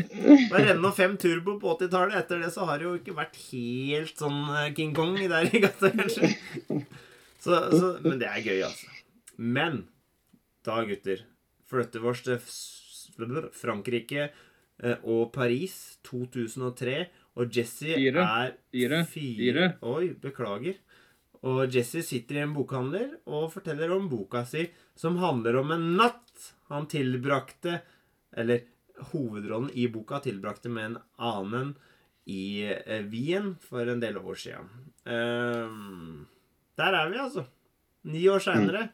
Var 0.53 0.67
Renault 0.69 0.95
5 0.95 1.17
Turbo 1.23 1.57
på 1.59 1.73
80-tallet. 1.75 2.15
Etter 2.21 2.43
det 2.45 2.53
så 2.55 2.67
har 2.69 2.79
det 2.79 2.87
jo 2.87 2.95
ikke 2.99 3.17
vært 3.17 3.39
helt 3.49 4.23
sånn 4.23 4.39
eh, 4.53 4.69
King 4.77 4.93
Kong 4.95 5.17
der 5.19 5.49
i 5.49 5.63
gata, 5.63 5.91
kanskje. 5.97 6.31
Så, 7.41 7.59
så, 7.73 7.91
men 8.05 8.21
det 8.21 8.29
er 8.29 8.43
gøy, 8.45 8.61
altså. 8.69 8.93
Men 9.37 9.83
da, 10.67 10.79
gutter, 10.87 11.25
flytter 11.67 12.07
oss 12.11 12.23
til 12.27 12.37
Frankrike 13.53 14.27
eh, 14.29 14.97
og 15.03 15.31
Paris 15.33 15.97
2003. 16.07 16.97
Og 17.37 17.51
Jesse 17.53 17.93
er 18.23 18.53
Fire. 18.71 19.03
Fire. 19.05 19.67
Oi, 19.85 20.13
beklager. 20.21 20.77
Og 21.47 21.67
Jesse 21.73 22.01
sitter 22.05 22.39
i 22.39 22.45
en 22.45 22.53
bokhandler 22.55 23.11
og 23.29 23.51
forteller 23.53 23.91
om 23.93 24.07
boka 24.09 24.41
si, 24.49 24.63
som 24.97 25.19
handler 25.21 25.59
om 25.61 25.71
en 25.75 25.91
natt 25.99 26.23
han 26.71 26.87
tilbrakte 26.89 27.77
Eller 28.37 28.65
hovedrollen 29.11 29.69
i 29.77 29.85
boka 29.93 30.17
tilbrakte 30.25 30.69
med 30.73 30.85
en 30.89 30.97
annen 31.21 31.75
i 32.27 32.63
eh, 32.65 33.05
Wien 33.07 33.53
for 33.61 33.87
en 33.87 34.01
del 34.01 34.17
år 34.19 34.35
siden. 34.35 34.65
Uh, 35.07 36.25
der 36.77 36.97
er 36.97 37.09
vi, 37.13 37.17
altså. 37.21 37.45
Ni 38.11 38.25
år 38.29 38.41
seinere. 38.43 38.89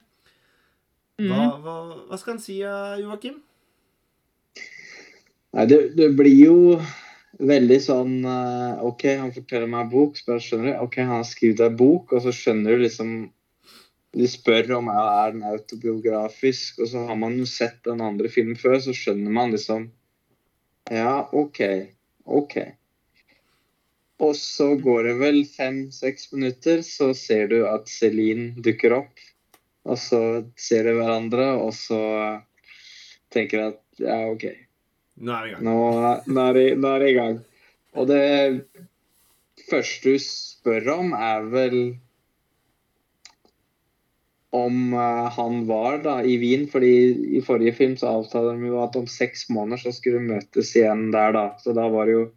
Hva, 1.18 1.40
Mm. 1.40 1.62
hva, 1.64 1.74
hva 2.10 2.18
skal 2.18 2.34
han 2.36 2.42
si, 2.42 2.60
eh, 2.66 3.00
Joakim? 3.02 3.36
Nei, 5.54 5.66
det, 5.70 5.80
det 5.98 6.10
blir 6.18 6.38
jo 6.40 6.58
veldig 7.42 7.80
sånn 7.82 8.14
eh, 8.26 8.84
OK, 8.86 9.06
han 9.20 9.34
forteller 9.36 9.70
meg 9.70 9.86
en 9.86 9.92
bok, 9.92 10.18
så 10.18 10.40
skjønner 10.42 10.72
du 10.72 10.84
OK, 10.86 11.00
han 11.02 11.18
har 11.20 11.28
skrevet 11.30 11.62
deg 11.62 11.76
bok, 11.78 12.14
og 12.14 12.26
så 12.26 12.34
skjønner 12.34 12.74
du 12.74 12.86
liksom 12.88 13.16
De 14.14 14.30
spør 14.30 14.76
om 14.78 14.92
ja, 14.94 15.04
er 15.24 15.34
den 15.34 15.46
autobiografisk, 15.50 16.82
og 16.84 16.90
så 16.92 17.04
har 17.08 17.18
man 17.18 17.38
jo 17.38 17.48
sett 17.50 17.80
den 17.86 18.02
andre 18.06 18.30
filmen 18.34 18.58
før, 18.58 18.80
så 18.82 18.94
skjønner 18.98 19.34
man 19.34 19.54
liksom 19.54 19.92
Ja, 20.90 21.30
OK. 21.34 21.62
OK. 22.26 22.58
Og 24.24 24.36
så 24.38 24.74
går 24.80 25.08
det 25.10 25.16
vel 25.22 25.40
fem-seks 25.50 26.32
minutter, 26.34 26.82
så 26.86 27.12
ser 27.18 27.50
du 27.52 27.64
at 27.68 27.90
Celine 27.92 28.54
dukker 28.64 28.94
opp. 29.02 29.24
Og 29.90 29.98
så 30.00 30.22
ser 30.56 30.88
de 30.88 30.94
hverandre, 30.96 31.50
og 31.60 31.74
så 31.76 32.04
tenker 33.34 33.60
jeg 33.60 33.74
at 33.74 34.06
ja, 34.06 34.22
OK. 34.30 34.46
Nå 35.22 35.34
er 35.34 35.44
vi 35.44 35.52
i 35.52 35.54
gang. 35.54 35.66
Nå, 35.68 35.76
nå, 36.26 36.46
er 36.48 36.58
det, 36.58 36.66
nå 36.80 36.94
er 36.94 37.04
det 37.04 37.12
i 37.12 37.18
gang. 37.18 37.38
Og 37.94 38.10
det 38.10 38.24
første 39.70 40.16
du 40.16 40.22
spør 40.22 40.90
om, 40.96 41.14
er 41.14 41.46
vel 41.54 41.78
om 44.54 44.94
eh, 44.94 45.28
han 45.34 45.64
var 45.66 46.00
da 46.04 46.20
i 46.22 46.38
Wien. 46.38 46.68
fordi 46.70 46.94
i 47.38 47.42
forrige 47.46 47.74
film 47.74 47.96
så 47.98 48.20
avtalte 48.20 48.54
de 48.58 48.70
jo 48.70 48.82
at 48.84 48.98
om 49.00 49.08
seks 49.10 49.48
måneder 49.50 49.82
så 49.82 49.94
skulle 49.96 50.22
de 50.22 50.34
møtes 50.36 50.76
igjen 50.78 51.08
der, 51.14 51.34
da. 51.34 51.46
Så 51.62 51.74
da 51.74 51.90
var 51.90 52.10
det 52.10 52.20
jo 52.20 52.32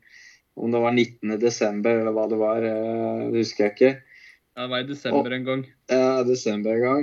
Om 0.57 0.73
det 0.73 0.81
var 0.81 0.95
19. 0.97 1.35
desember 1.37 1.99
eller 2.01 2.15
hva 2.17 2.23
det 2.33 2.37
var, 2.41 2.65
eh, 2.65 3.27
det 3.29 3.43
husker 3.43 3.67
jeg 3.67 3.73
ikke. 3.75 3.91
Ja, 4.57 4.63
det 4.63 4.71
var 4.73 4.81
i 4.81 4.87
desember 4.89 5.35
en 5.37 5.45
gang. 5.45 5.65
Ja, 5.93 6.23
desember 6.25 6.73
en 6.73 6.81
gang. 6.87 7.03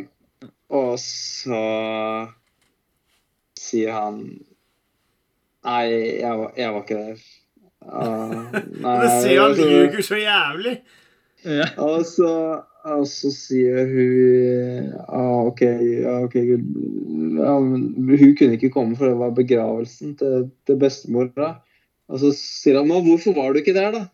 Og 0.74 0.96
så 0.98 1.60
sier 3.54 3.94
han 3.94 4.24
Nei, 5.64 5.86
jeg 6.20 6.36
var, 6.40 6.52
jeg 6.60 6.74
var 6.76 6.84
ikke 6.84 7.00
der. 7.00 7.24
Uh, 7.84 8.52
nei, 8.84 8.98
Det 9.04 9.10
ser 9.22 9.40
han 9.40 9.50
altså- 9.50 9.70
ljuger 9.70 10.06
så 10.10 10.20
jævlig! 10.20 10.76
Ja. 11.44 11.66
Og 11.84 12.06
så, 12.08 12.30
og 12.88 13.04
så 13.12 13.30
sier 13.36 13.90
hun 13.90 14.94
ah, 15.04 15.42
OK, 15.50 15.62
ja, 15.66 16.14
ok, 16.24 16.38
ja, 16.40 17.58
men 17.60 17.90
Hun 18.08 18.36
kunne 18.40 18.56
ikke 18.56 18.72
komme, 18.72 18.96
for 18.96 19.12
det 19.12 19.20
var 19.20 19.36
begravelsen 19.36 20.16
til, 20.20 20.48
til 20.64 20.80
bestemora. 20.80 21.50
Og 22.08 22.22
så 22.22 22.32
sier 22.38 22.80
han 22.80 22.88
men 22.88 23.04
hvorfor 23.08 23.36
var 23.36 23.52
du 23.52 23.60
ikke 23.60 23.76
der, 23.76 23.92
da? 23.96 24.06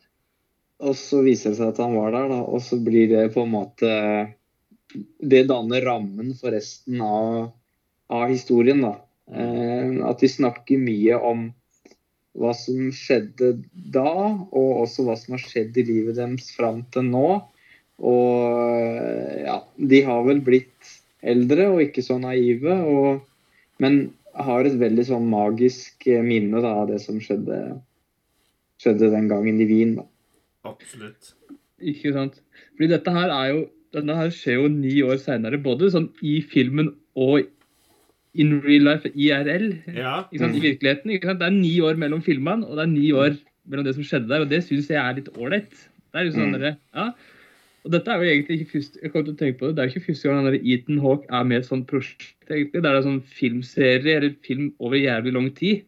Og 0.80 0.96
så 0.98 1.22
viser 1.26 1.52
det 1.52 1.60
seg 1.60 1.74
at 1.74 1.82
han 1.84 1.94
var 2.00 2.14
der, 2.16 2.30
da. 2.32 2.42
Og 2.48 2.64
så 2.66 2.80
blir 2.82 3.10
det 3.12 3.30
på 3.36 3.44
en 3.46 3.54
måte 3.54 3.94
Det 5.20 5.44
danner 5.50 5.86
rammen 5.86 6.34
for 6.40 6.56
resten 6.56 7.02
av, 7.06 7.52
av 8.10 8.26
historien, 8.32 8.82
da. 8.82 8.96
Eh, 9.30 9.96
at 10.10 10.24
vi 10.24 10.32
snakker 10.32 10.82
mye 10.82 11.18
om 11.22 11.48
hva 12.40 12.54
som 12.56 12.90
skjedde 12.96 13.56
da, 13.74 14.12
og 14.50 14.84
også 14.86 15.06
hva 15.06 15.16
som 15.20 15.36
har 15.36 15.44
skjedd 15.44 15.78
i 15.82 15.86
livet 15.88 16.20
deres 16.20 16.52
fram 16.56 16.84
til 16.94 17.10
nå. 17.10 17.28
Og 18.00 19.44
ja, 19.44 19.58
de 19.76 20.00
har 20.08 20.24
vel 20.28 20.40
blitt 20.46 20.94
eldre 21.20 21.68
og 21.74 21.84
ikke 21.84 22.04
så 22.06 22.16
naive, 22.22 22.78
og, 22.88 23.26
men 23.84 24.06
har 24.40 24.68
et 24.68 24.78
veldig 24.80 25.06
sånn 25.10 25.28
magisk 25.30 26.08
eh, 26.08 26.24
minne 26.24 26.62
da, 26.64 26.78
av 26.84 26.94
det 26.94 27.02
som 27.04 27.20
skjedde, 27.24 27.60
skjedde 28.80 29.12
den 29.12 29.28
gangen 29.32 29.60
i 29.60 29.68
Wien. 29.68 29.98
Da. 30.00 30.08
Absolutt. 30.70 31.34
Ikke 31.80 32.14
sant? 32.16 32.40
Fordi 32.76 32.92
dette 32.94 33.14
her 33.16 33.34
er 33.34 33.52
jo 33.56 33.68
Denne 33.90 34.14
her 34.14 34.28
skjer 34.30 34.60
jo 34.60 34.68
ni 34.70 34.92
år 35.02 35.16
seinere, 35.18 35.58
både 35.58 35.88
sånn 35.90 36.12
i 36.22 36.36
filmen 36.46 36.92
og 37.18 37.48
in 38.40 38.56
real 38.64 38.86
life, 38.88 39.10
IRL. 39.14 39.68
Ja. 39.96 40.14
Ikke 40.32 40.40
sant? 40.46 40.56
I 40.56 40.62
virkeligheten. 40.64 41.12
Ikke 41.16 41.30
sant? 41.30 41.42
Det 41.42 41.48
er 41.50 41.56
ni 41.58 41.74
år 41.84 42.00
mellom 42.00 42.22
filmene, 42.26 42.66
og 42.68 42.78
det 42.80 42.86
er 42.86 42.92
ni 42.94 43.10
år 43.12 43.36
mellom 43.70 43.86
det 43.86 43.96
som 43.98 44.06
skjedde 44.08 44.30
der. 44.32 44.46
Og 44.46 44.50
det 44.54 44.64
syns 44.66 44.88
jeg 44.90 44.98
er 45.02 45.18
litt 45.20 45.30
ålreit. 45.36 45.76
Det 46.10 46.22
er 46.22 46.26
jo 46.30 46.32
sånn 46.38 46.56
Mm. 46.56 46.78
ja. 46.96 47.10
Og 47.86 47.92
dette 47.94 48.12
er 48.12 48.20
jo 48.20 48.28
egentlig 48.28 48.56
ikke 48.62 48.72
første, 48.76 49.00
jeg 49.02 49.12
kom 49.14 49.24
til 49.24 49.34
å 49.34 49.38
tenke 49.40 49.58
på 49.60 49.68
det, 49.70 49.76
det 49.78 49.82
er 49.84 49.88
jo 49.88 49.94
ikke 49.96 50.08
første 50.10 50.28
gang 50.28 50.40
han 50.44 50.48
der 50.52 50.60
Ethan 50.74 50.98
Hawke 51.00 51.26
er 51.32 51.44
med 51.48 51.56
i 51.56 51.60
et 51.62 51.66
sånt 51.70 51.86
prosjekt. 51.88 52.36
egentlig. 52.50 52.82
Det 52.82 52.86
er 52.90 52.98
en 52.98 53.06
sånn 53.08 53.22
filmserie 53.24 54.16
eller 54.18 54.34
film 54.44 54.74
over 54.80 54.98
jævlig 55.00 55.34
lang 55.34 55.50
tid. 55.56 55.84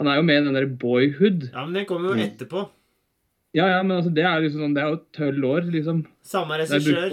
Han 0.00 0.06
er 0.10 0.16
jo 0.16 0.22
med 0.22 0.40
i 0.42 0.44
den 0.46 0.54
der 0.54 0.66
Boyhood. 0.66 1.50
ja, 1.52 1.64
men 1.66 1.74
den 1.74 1.86
kommer 1.86 2.10
jo 2.10 2.14
Mm. 2.14 2.68
Ja, 3.54 3.68
ja, 3.70 3.82
men 3.86 3.96
altså, 4.00 4.10
det 4.14 4.24
er 4.26 4.40
liksom 4.42 4.64
sånn, 4.64 4.72
det 4.74 4.82
er 4.82 4.88
jo 4.90 4.96
tolv 5.14 5.44
år, 5.46 5.66
liksom. 5.70 6.00
Samme 6.26 6.56
regissør, 6.58 7.12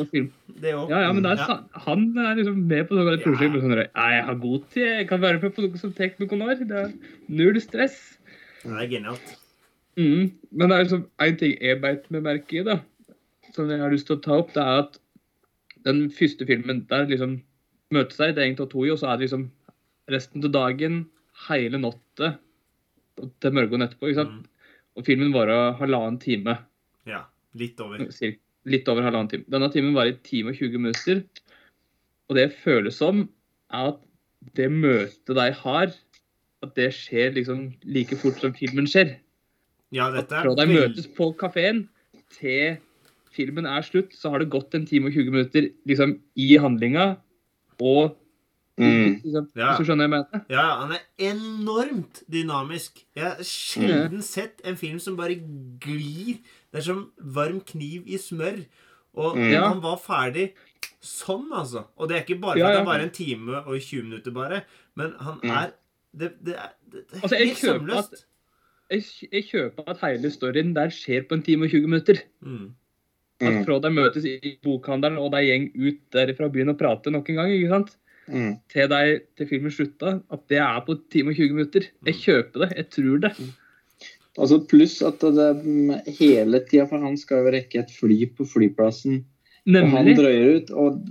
det 0.62 0.71
òg. 0.74 0.89
Ja, 0.89 1.01
ja, 1.05 1.12
men 1.13 1.25
er, 1.29 1.36
Ja. 1.38 1.57
han 1.86 2.17
er 2.17 2.36
liksom 2.39 2.63
med 2.67 2.88
på 2.89 2.95
sånne 2.98 3.13
Ja. 3.19 3.24
prosjekt. 3.24 3.51
med 3.53 3.62
Sånn, 3.62 3.77
ja, 3.77 4.07
jeg 4.10 4.24
har 4.25 4.36
god 4.36 4.69
tid, 4.71 4.83
jeg 4.88 5.07
kan 5.07 5.21
være 5.21 5.41
med 5.41 5.53
på 5.55 5.62
noe 5.62 5.77
som 5.77 5.93
tar 5.93 6.10
noen 6.19 6.41
år. 6.41 6.55
Det 6.67 6.71
er 6.71 6.93
null 7.29 7.60
stress. 7.62 8.17
Det 8.63 8.71
er 8.71 8.88
genialt. 8.89 9.38
Mm. 9.98 10.31
Men 10.51 10.69
det 10.69 10.75
er 10.79 10.83
liksom 10.83 11.05
en 11.19 11.38
ting 11.38 11.57
jeg 11.62 11.81
beit 11.81 12.10
meg 12.12 12.24
merke 12.24 12.60
i, 12.60 12.63
da, 12.63 12.79
som 13.53 13.69
jeg 13.69 13.79
har 13.79 13.91
lyst 13.91 14.07
til 14.07 14.17
å 14.17 14.21
ta 14.24 14.31
opp, 14.39 14.53
det 14.53 14.63
er 14.63 14.79
at 14.79 14.98
den 15.83 16.10
første 16.10 16.45
filmen 16.48 16.88
der 16.88 17.05
liksom 17.05 17.41
møter 17.91 18.12
seg, 18.17 18.36
det 18.36 18.41
er 18.41 18.48
egentlig 18.50 18.69
to 18.71 18.86
i, 18.86 18.89
og 18.89 18.98
så 18.98 19.12
er 19.13 19.17
det 19.17 19.29
liksom 19.29 19.50
resten 20.10 20.43
av 20.45 20.51
dagen, 20.51 21.05
hele 21.50 21.77
natta 21.77 22.38
til 23.41 23.51
morgenen 23.51 23.88
etterpå. 23.88 24.10
ikke 24.10 24.15
sant? 24.24 24.31
Mm. 24.41 24.45
Og 25.01 25.08
filmen 25.08 25.34
varer 25.34 25.74
halvannen 25.79 26.20
time. 26.22 26.60
Ja. 27.10 27.24
Litt 27.58 27.81
over. 27.81 28.05
Litt 28.70 28.89
over 28.91 29.08
halvannen 29.08 29.31
time. 29.31 29.48
Denne 29.50 29.72
timen 29.74 29.96
var 29.98 30.12
i 30.12 30.13
time 30.22 30.53
og 30.53 30.62
20 30.62 30.84
minutter. 30.84 31.24
Og 32.29 32.38
det 32.38 32.51
føles 32.62 33.00
som, 33.01 33.25
er 33.74 33.91
at 33.96 34.00
det 34.58 34.70
møtet 34.74 35.34
de 35.38 35.48
har, 35.58 35.98
at 36.62 36.77
det 36.77 36.91
skjer 36.93 37.34
liksom 37.34 37.72
like 37.89 38.15
fort 38.22 38.38
som 38.43 38.53
filmen 38.53 38.86
skjer. 38.89 39.15
Ja, 39.91 40.12
dette 40.13 40.38
er 40.38 40.46
fra 40.46 40.55
de 40.55 40.67
møtes 40.70 41.10
på 41.17 41.31
kafeen 41.39 41.88
til 42.38 42.77
filmen 43.36 43.67
er 43.67 43.84
slutt, 43.84 44.13
så 44.15 44.31
har 44.31 44.43
det 44.43 44.51
gått 44.53 44.75
en 44.77 44.86
time 44.88 45.10
og 45.10 45.17
20 45.17 45.34
minutter 45.34 45.67
liksom 45.89 46.17
i 46.39 46.53
handlinga. 46.62 47.15
Og 47.81 48.13
Mm. 48.81 49.21
Ja. 49.55 49.71
Hvis 49.75 49.81
du 49.81 49.85
skjønner 49.88 50.07
hva 50.09 50.09
jeg 50.09 50.13
mener? 50.15 50.45
Ja, 50.50 50.65
han 50.81 50.91
er 50.95 51.03
enormt 51.31 52.23
dynamisk. 52.31 53.03
Jeg 53.15 53.23
har 53.27 53.43
sjelden 53.45 54.21
sett 54.25 54.61
en 54.65 54.75
film 54.79 55.00
som 55.03 55.15
bare 55.19 55.35
glir. 55.83 56.39
Det 56.71 56.81
er 56.81 56.88
som 56.88 57.03
varm 57.19 57.59
kniv 57.61 58.07
i 58.07 58.17
smør. 58.21 58.63
Og 59.13 59.35
Mm. 59.38 59.53
Han 59.59 59.81
var 59.83 59.97
ferdig 60.00 60.51
sånn, 61.01 61.50
altså. 61.51 61.85
Og 61.97 62.07
det 62.09 62.17
er 62.17 62.23
ikke 62.25 62.39
bare 62.41 62.53
for 62.53 62.59
Ja, 62.59 62.67
at 62.69 62.73
det 62.77 62.81
er 62.81 62.85
bare 62.85 63.03
en 63.03 63.09
time 63.15 63.55
og 63.65 63.79
20 63.81 64.03
minutter, 64.03 64.31
bare. 64.31 64.61
Men 64.95 65.13
han 65.19 65.39
Mm. 65.43 65.50
er 65.51 65.71
Det, 66.13 66.27
det, 66.43 66.55
er, 66.55 66.69
det, 66.91 67.05
det 67.07 67.17
er 67.17 67.21
Altså, 67.23 67.35
jeg 67.38 67.47
helt 67.47 67.57
sømløst. 67.57 68.25
Jeg, 68.91 69.03
jeg 69.31 69.43
kjøper 69.47 69.83
at 69.88 70.01
hele 70.01 70.29
storyen 70.31 70.73
der 70.75 70.89
skjer 70.91 71.21
på 71.27 71.35
en 71.38 71.41
time 71.43 71.63
og 71.65 71.71
20 71.71 71.88
minutter. 71.88 72.17
Mm. 72.41 72.73
At 73.41 73.53
Mm. 73.53 73.65
fra 73.65 73.79
de 73.79 73.89
møtes 73.89 74.25
i 74.25 74.57
bokhandelen, 74.61 75.17
og 75.17 75.31
de 75.31 75.38
gjeng 75.47 75.71
ut 75.75 76.01
derifra 76.11 76.45
og 76.45 76.51
begynner 76.53 76.73
å 76.75 76.77
prate 76.77 77.09
nok 77.11 77.29
en 77.29 77.35
gang, 77.35 77.50
ikke 77.50 77.69
sant? 77.69 77.95
Mm. 78.31 78.53
til, 78.71 78.88
deg 78.91 79.25
til 79.35 79.47
filmen 79.50 79.73
slutta, 79.73 80.13
at 80.31 80.43
det 80.51 80.61
er 80.63 80.79
på 80.85 80.95
en 80.95 81.03
time 81.11 81.33
og 81.33 81.41
20 81.41 81.57
minutter. 81.57 81.89
Jeg 82.07 82.19
kjøper 82.21 82.65
det. 82.65 82.69
Jeg 82.77 82.89
tror 82.95 83.23
det. 83.25 83.33
Altså 84.39 84.61
Pluss 84.63 85.01
at 85.03 85.19
det 85.19 85.50
mm, 85.65 85.91
hele 86.19 86.61
tida, 86.69 86.85
for 86.88 87.03
han 87.03 87.17
skal 87.19 87.43
jo 87.43 87.53
rekke 87.57 87.81
et 87.83 87.91
fly 87.91 88.19
på 88.38 88.47
flyplassen. 88.47 89.23
Og 89.67 89.89
han 89.93 90.11
drøyer 90.17 90.61
ut. 90.61 90.71
Og 90.71 91.01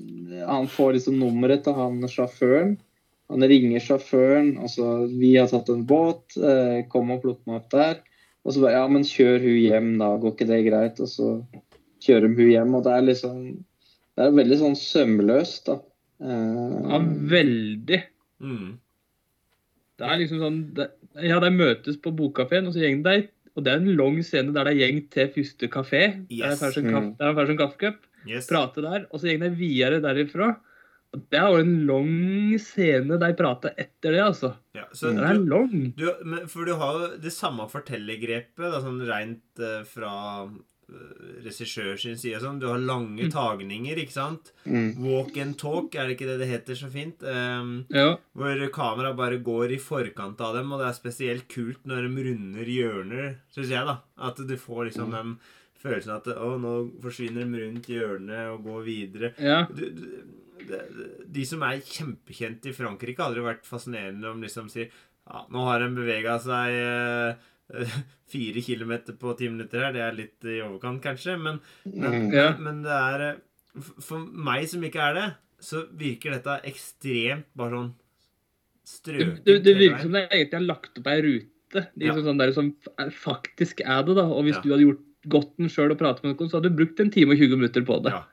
han 0.49 0.71
får 0.71 0.97
liksom 0.97 1.19
nummeret 1.21 1.67
til 1.67 1.77
han 1.77 2.01
sjåføren. 2.09 2.79
Han 3.31 3.47
ringer 3.47 3.83
sjåføren. 3.85 4.55
altså 4.59 5.07
Vi 5.13 5.37
har 5.37 5.51
tatt 5.51 5.69
en 5.71 5.85
båt. 5.87 6.25
Eh, 6.37 6.87
kom 6.91 7.13
og 7.15 7.23
plukk 7.23 7.45
meg 7.47 7.61
opp 7.61 7.69
der. 7.75 8.01
Og 8.45 8.55
så 8.55 8.65
bare 8.65 8.79
Ja, 8.79 8.87
men 8.89 9.05
kjør 9.07 9.39
hun 9.45 9.61
hjem, 9.61 9.91
da. 10.01 10.15
Går 10.17 10.35
ikke 10.35 10.49
det 10.49 10.63
greit? 10.67 11.01
Og 11.05 11.13
så 11.13 11.29
kjører 12.03 12.33
hun 12.33 12.51
hjem. 12.51 12.75
Og 12.75 12.87
det 12.87 12.97
er 12.97 13.07
liksom 13.07 13.43
Det 14.17 14.27
er 14.27 14.35
veldig 14.37 14.57
sånn 14.59 14.75
sømløst, 14.77 15.69
da. 15.69 15.79
Eh, 16.21 16.91
Ja, 16.91 16.99
veldig. 17.35 18.01
Mm. 18.41 18.79
Det 20.01 20.07
er 20.09 20.19
liksom 20.23 20.41
sånn 20.41 20.61
det, 20.75 20.91
Ja, 21.27 21.41
de 21.43 21.51
møtes 21.51 21.97
på 22.01 22.13
bokkafeen, 22.17 22.67
og 22.69 22.75
så 22.77 22.81
gjeng 22.85 23.03
de. 23.05 23.29
Og 23.57 23.65
det 23.67 23.73
er 23.73 23.81
en 23.83 23.97
lang 23.99 24.21
scene 24.23 24.53
der 24.55 24.65
de 24.71 24.77
gjeng 24.79 25.01
til 25.11 25.29
første 25.35 25.69
kafé. 25.69 26.03
Der 26.31 26.55
Yes. 26.55 26.63
Mm. 26.79 27.17
der 27.19 27.27
de 27.33 27.35
får 27.35 27.47
seg 27.47 27.55
en 27.57 27.63
kaffekopp. 27.65 27.99
Yes. 28.29 28.47
Prate 28.49 28.83
der. 28.85 29.07
Og 29.11 29.21
så 29.21 29.27
gjeng 29.31 29.41
de 29.41 29.51
videre 29.59 30.01
derifra. 30.01 30.57
Og 31.13 31.25
det 31.29 31.41
er 31.41 31.49
jo 31.51 31.59
en 31.59 31.87
lang 31.89 32.59
scene 32.63 33.17
de 33.19 33.31
prater 33.35 33.73
etter 33.77 34.13
det, 34.15 34.21
altså. 34.23 34.53
Ja, 34.77 34.85
så 34.95 35.11
Den 35.11 35.19
er 35.27 35.35
du, 35.35 35.45
lang. 35.51 35.93
du, 35.99 36.07
men, 36.25 36.47
for 36.47 36.65
du 36.65 36.75
har 36.79 36.93
jo 37.01 37.09
det 37.19 37.33
samme 37.35 37.67
fortellergrepet, 37.69 38.55
da, 38.71 38.79
sånn 38.81 39.01
rent 39.09 39.59
uh, 39.59 39.83
fra 39.83 40.13
regissør 41.45 41.99
sin 42.01 42.17
side. 42.19 42.41
Sånn. 42.43 42.59
Du 42.61 42.67
har 42.69 42.79
lange 42.79 43.25
Mm. 43.27 43.31
tagninger, 43.33 43.97
ikke 43.99 44.13
sant? 44.13 44.53
mm, 44.67 44.97
Walk 45.05 45.37
and 45.37 45.57
talk, 45.59 45.95
er 45.95 46.07
det 46.09 46.17
ikke 46.19 46.27
det 46.31 46.39
det 46.41 46.49
heter 46.51 46.75
så 46.75 46.91
fint? 46.91 47.23
Um, 47.23 47.87
Ja. 47.91 48.17
hvor 48.37 48.71
kameraet 48.73 49.17
bare 49.17 49.39
går 49.43 49.73
i 49.73 49.79
forkant 49.79 50.41
av 50.41 50.55
dem, 50.55 50.73
og 50.73 50.81
det 50.81 50.89
er 50.89 50.99
spesielt 51.01 51.49
kult 51.49 51.85
når 51.87 52.09
de 52.09 52.25
runder 52.31 52.65
hjørner, 52.65 53.37
syns 53.55 53.69
jeg, 53.71 53.85
da. 53.87 53.99
At 54.19 54.37
du 54.37 54.57
får 54.57 54.91
liksom 54.91 55.11
den 55.11 55.39
følelsen 55.83 56.15
at 56.17 56.25
å, 56.37 56.59
nå 56.61 57.01
forsvinner 57.01 57.45
de 57.51 57.65
rundt 57.67 57.87
hjørnet 57.89 58.53
og 58.53 58.65
går 58.65 58.85
videre. 58.85 59.35
ja. 59.39 59.65
Du, 59.67 59.89
du, 59.91 60.27
de 61.27 61.45
som 61.45 61.63
er 61.63 61.81
kjempekjente 61.81 62.69
i 62.69 62.73
Frankrike, 62.77 63.19
har 63.19 63.31
aldri 63.33 63.43
vært 63.43 63.65
fascinerende 63.67 64.29
om 64.31 64.43
liksom 64.43 64.69
sier 64.71 64.91
ja, 65.31 65.45
nå 65.51 65.65
har 65.65 65.81
de 65.81 65.89
bevega 65.95 66.39
seg 66.43 66.75
eh, 66.75 67.35
fire 68.33 68.63
kilometer 68.65 69.17
på 69.19 69.35
ti 69.39 69.49
minutter 69.51 69.85
her. 69.87 69.95
Det 69.95 70.03
er 70.05 70.17
litt 70.19 70.49
i 70.49 70.59
overkant, 70.65 71.03
kanskje, 71.05 71.37
men, 71.41 71.61
men, 71.87 72.17
mm. 72.27 72.35
Ja. 72.35 72.49
men 72.59 72.83
det 72.87 72.97
er 72.97 73.25
eh, 73.29 73.39
For 74.03 74.19
meg 74.19 74.67
som 74.71 74.85
ikke 74.87 75.03
er 75.11 75.17
det, 75.19 75.29
så 75.63 75.85
virker 76.01 76.35
dette 76.39 76.57
ekstremt 76.71 77.51
bare 77.59 77.77
sånn 77.77 77.91
Det, 79.05 79.27
det, 79.45 79.59
det 79.63 79.75
virker 79.77 80.07
som 80.07 80.17
det 80.17 80.25
egentlig 80.31 80.59
er 80.59 80.65
lagt 80.67 80.99
opp 80.99 81.11
ei 81.13 81.21
rute. 81.23 81.85
Ja. 81.95 82.09
Liksom 82.09 82.25
sånn 82.27 82.41
der 82.41 82.53
som 82.57 82.73
faktisk 83.21 83.85
er 83.85 84.03
det, 84.09 84.17
da. 84.19 84.25
Og 84.27 84.43
hvis 84.49 84.57
Ja. 84.59 84.63
du 84.65 84.73
hadde 84.73 84.87
gjort 84.89 85.07
gått 85.31 85.53
den 85.61 85.69
sjøl 85.71 85.93
og 85.93 86.01
pratet 86.01 86.25
med 86.25 86.33
noen, 86.35 86.49
så 86.51 86.59
hadde 86.59 86.73
du 86.73 86.79
brukt 86.81 87.01
en 87.03 87.13
time 87.13 87.37
og 87.37 87.43
20 87.43 87.61
minutter 87.61 87.85
på 87.87 88.01
det. 88.03 88.15
Ja. 88.17 88.25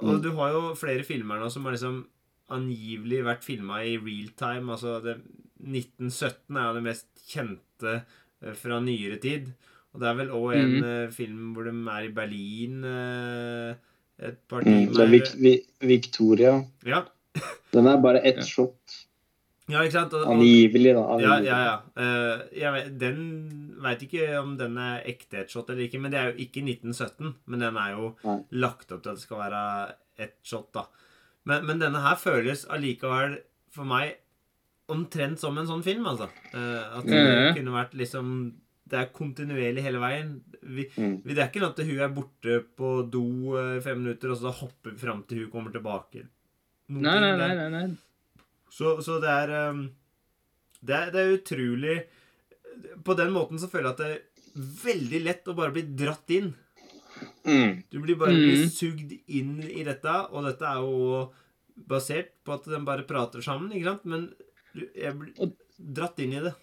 Og 0.00 0.22
du 0.24 0.30
har 0.38 0.54
jo 0.54 0.62
flere 0.78 1.04
filmer 1.04 1.40
nå 1.42 1.50
som 1.52 1.66
har 1.66 1.74
liksom 1.76 2.06
angivelig 2.50 3.20
vært 3.26 3.44
filma 3.44 3.82
i 3.84 3.98
real 4.00 4.30
time. 4.38 4.72
Altså 4.72 4.96
det, 5.04 5.18
1917 5.60 6.56
er 6.56 6.68
jo 6.68 6.76
det 6.78 6.84
mest 6.86 7.08
kjente 7.30 7.94
eh, 7.98 8.18
fra 8.56 8.80
nyere 8.80 9.18
tid. 9.20 9.50
Og 9.92 10.00
det 10.00 10.08
er 10.08 10.14
vel 10.20 10.28
òg 10.30 10.54
en 10.54 10.74
Mhm. 10.76 10.84
eh, 10.84 11.10
film 11.10 11.52
hvor 11.54 11.64
de 11.64 11.72
er 11.90 12.04
i 12.08 12.12
Berlin 12.14 12.84
eh, 12.84 13.74
et 14.28 14.36
par 14.48 14.60
Mm, 14.62 14.92
det 14.92 15.00
er 15.00 15.06
Vic 15.10 15.34
Vic, 15.40 15.66
Victoria. 15.80 16.64
Ja. 16.86 17.02
Den 17.72 17.86
er 17.86 17.96
bare 18.00 18.20
ett 18.24 18.36
Ja. 18.36 18.42
shot. 18.42 19.06
ja, 19.68 19.80
ikke 19.82 19.92
sant? 19.92 20.12
Og, 20.14 20.26
og, 20.26 20.32
Angivelig, 20.34 20.94
da. 20.94 21.02
Angivelig. 21.14 21.44
ja, 21.46 21.58
ja. 21.64 21.76
Eh, 21.96 22.42
jeg 22.60 22.72
vet, 22.72 22.98
den 22.98 23.76
veit 23.82 24.00
ikke 24.02 24.38
om 24.40 24.56
den 24.58 24.76
er 24.78 25.02
ekte 25.06 25.38
et 25.40 25.50
shot 25.50 25.70
eller 25.70 25.82
ikke, 25.88 26.00
men 26.00 26.10
det 26.10 26.20
er 26.20 26.32
jo 26.32 26.38
ikke 26.38 26.62
1917. 26.64 27.34
Men 27.46 27.60
den 27.60 27.76
er 27.76 27.90
jo 27.96 28.14
Nei. 28.24 28.38
lagt 28.52 28.90
opp 28.92 29.02
til 29.02 29.10
at 29.10 29.16
det 29.16 29.22
skal 29.22 29.38
være 29.38 29.94
ett 30.18 30.36
shot, 30.42 30.72
da. 30.74 30.84
Men, 31.44 31.64
men 31.66 31.78
denne 31.80 32.00
her 32.02 32.16
føles 32.16 32.66
allikevel 32.68 33.38
for 33.70 33.84
meg 33.84 34.16
omtrent 34.90 35.38
som 35.40 35.56
en 35.58 35.66
sånn 35.68 35.82
film, 35.86 36.04
altså. 36.10 36.26
Eh, 36.52 36.98
at 36.98 37.06
det 37.06 37.20
Ja. 37.20 37.52
kunne 37.54 37.72
vært 37.76 37.94
liksom 37.94 38.34
Det 38.90 38.98
er 38.98 39.10
kontinuerlig 39.14 39.82
hele 39.84 40.00
veien. 40.02 40.40
Vi, 40.66 40.84
Mm. 40.98 41.22
vi, 41.22 41.34
det 41.34 41.38
er 41.38 41.48
ikke 41.48 41.60
noe 41.62 41.70
at 41.70 41.78
hun 41.78 42.00
er 42.00 42.08
borte 42.08 42.64
på 42.76 43.08
do 43.08 43.54
i 43.76 43.80
fem 43.80 44.00
minutter, 44.02 44.32
og 44.32 44.38
så 44.40 44.50
hopper 44.52 44.90
vi 44.90 44.98
fram 44.98 45.22
til 45.28 45.44
hun 45.44 45.50
kommer 45.52 45.70
tilbake. 45.70 46.24
Noen 46.90 47.02
Nei, 47.02 47.20
nei, 47.20 47.36
nei. 47.38 47.54
nei, 47.54 47.68
nei. 47.70 47.96
Så, 48.68 48.96
så 49.00 49.20
det 49.22 49.30
er 49.30 49.70
um, 49.70 49.84
det 50.82 50.96
er, 50.96 51.10
det 51.12 51.20
er 51.22 51.36
utrolig 51.38 52.04
På 53.04 53.14
den 53.14 53.30
måten 53.30 53.58
så 53.60 53.70
føler 53.70 53.90
jeg 53.90 53.94
at 53.94 53.96
det 53.98 54.10
er 54.10 54.22
veldig 54.82 55.22
lett 55.24 55.44
å 55.46 55.54
bare 55.54 55.72
bli 55.72 55.82
dratt 55.94 56.30
inn. 56.34 56.54
Mm. 57.46 57.82
Du 57.90 58.00
blir 58.00 58.16
bare 58.18 58.32
Mm. 58.34 58.42
blir 58.42 58.66
sugd 58.74 59.12
inn 59.28 59.62
i 59.70 59.84
dette, 59.84 60.16
og 60.32 60.44
dette 60.46 60.62
er 60.66 60.80
jo 60.82 61.30
basert 61.86 62.30
på 62.44 62.54
at 62.54 62.64
de 62.64 62.78
bare 62.84 63.06
prater 63.06 63.40
sammen, 63.40 63.70
ikke 63.70 63.84
sant? 63.84 64.04
Men 64.04 64.32
jeg 64.74 65.14
blir 65.18 65.52
dratt 65.94 66.18
inn 66.22 66.32
i 66.38 66.42
det. 66.44 66.54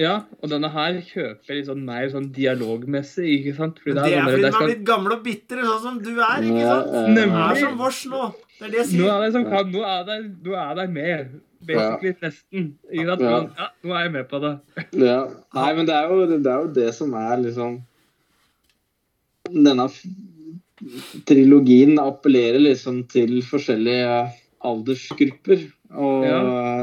Ja, 0.00 0.22
og 0.40 0.48
denne 0.48 0.70
her 0.72 0.94
kjøper 1.04 1.52
litt 1.58 1.66
sånn 1.68 1.82
mer 1.84 2.06
sånn 2.08 2.30
dialogmessig, 2.32 3.26
ikke 3.38 3.52
sant? 3.58 3.80
Fordi 3.82 3.92
det 3.98 4.04
er 4.04 4.08
det 4.08 4.16
er 4.16 4.24
fordi 4.24 4.40
de 4.40 4.46
er 4.48 4.52
skal- 4.56 4.68
blitt 4.70 4.84
gamle 4.88 5.12
og 5.18 5.22
bitre, 5.26 5.64
sånn 5.68 5.82
som 5.82 5.98
du 6.00 6.12
er, 6.16 6.46
ikke 6.48 6.64
sant? 6.70 6.92
Nemlig. 7.12 7.26
Du 7.28 7.44
er 7.44 7.60
som 7.60 7.78
vårs 7.82 8.00
nå. 8.08 8.22
Det 8.58 8.66
er 8.66 8.70
det 8.72 8.78
jeg 8.80 9.00
Nå 9.00 9.08
er 9.12 9.20
det 9.26 9.32
som 9.34 9.44
kan, 9.44 9.72
nå 9.72 9.82
er 9.84 10.04
det, 10.08 10.18
nå 10.46 10.56
er 10.56 10.74
det 10.80 10.86
med. 10.94 11.40
Basically 11.62 12.14
nesten. 12.22 12.64
Ikke 12.90 13.06
sant? 13.06 13.20
Ja. 13.20 13.36
Ja, 13.58 13.68
nå 13.84 13.94
er 13.98 14.02
jeg 14.06 14.12
med 14.16 14.28
på 14.32 14.40
det. 14.42 14.54
Ja. 14.98 15.18
Nei, 15.54 15.72
men 15.76 15.86
det 15.86 15.94
er, 15.94 16.08
jo, 16.08 16.26
det 16.26 16.46
er 16.46 16.62
jo 16.64 16.72
det 16.80 16.94
som 16.94 17.12
er 17.14 17.36
liksom 17.44 17.82
Denne 19.52 19.88
trilogien 21.28 21.98
appellerer 22.00 22.58
liksom 22.62 23.02
til 23.10 23.40
forskjellige 23.46 24.32
aldersgrupper. 24.64 25.66
Og 25.94 26.24
Ja. 26.24 26.38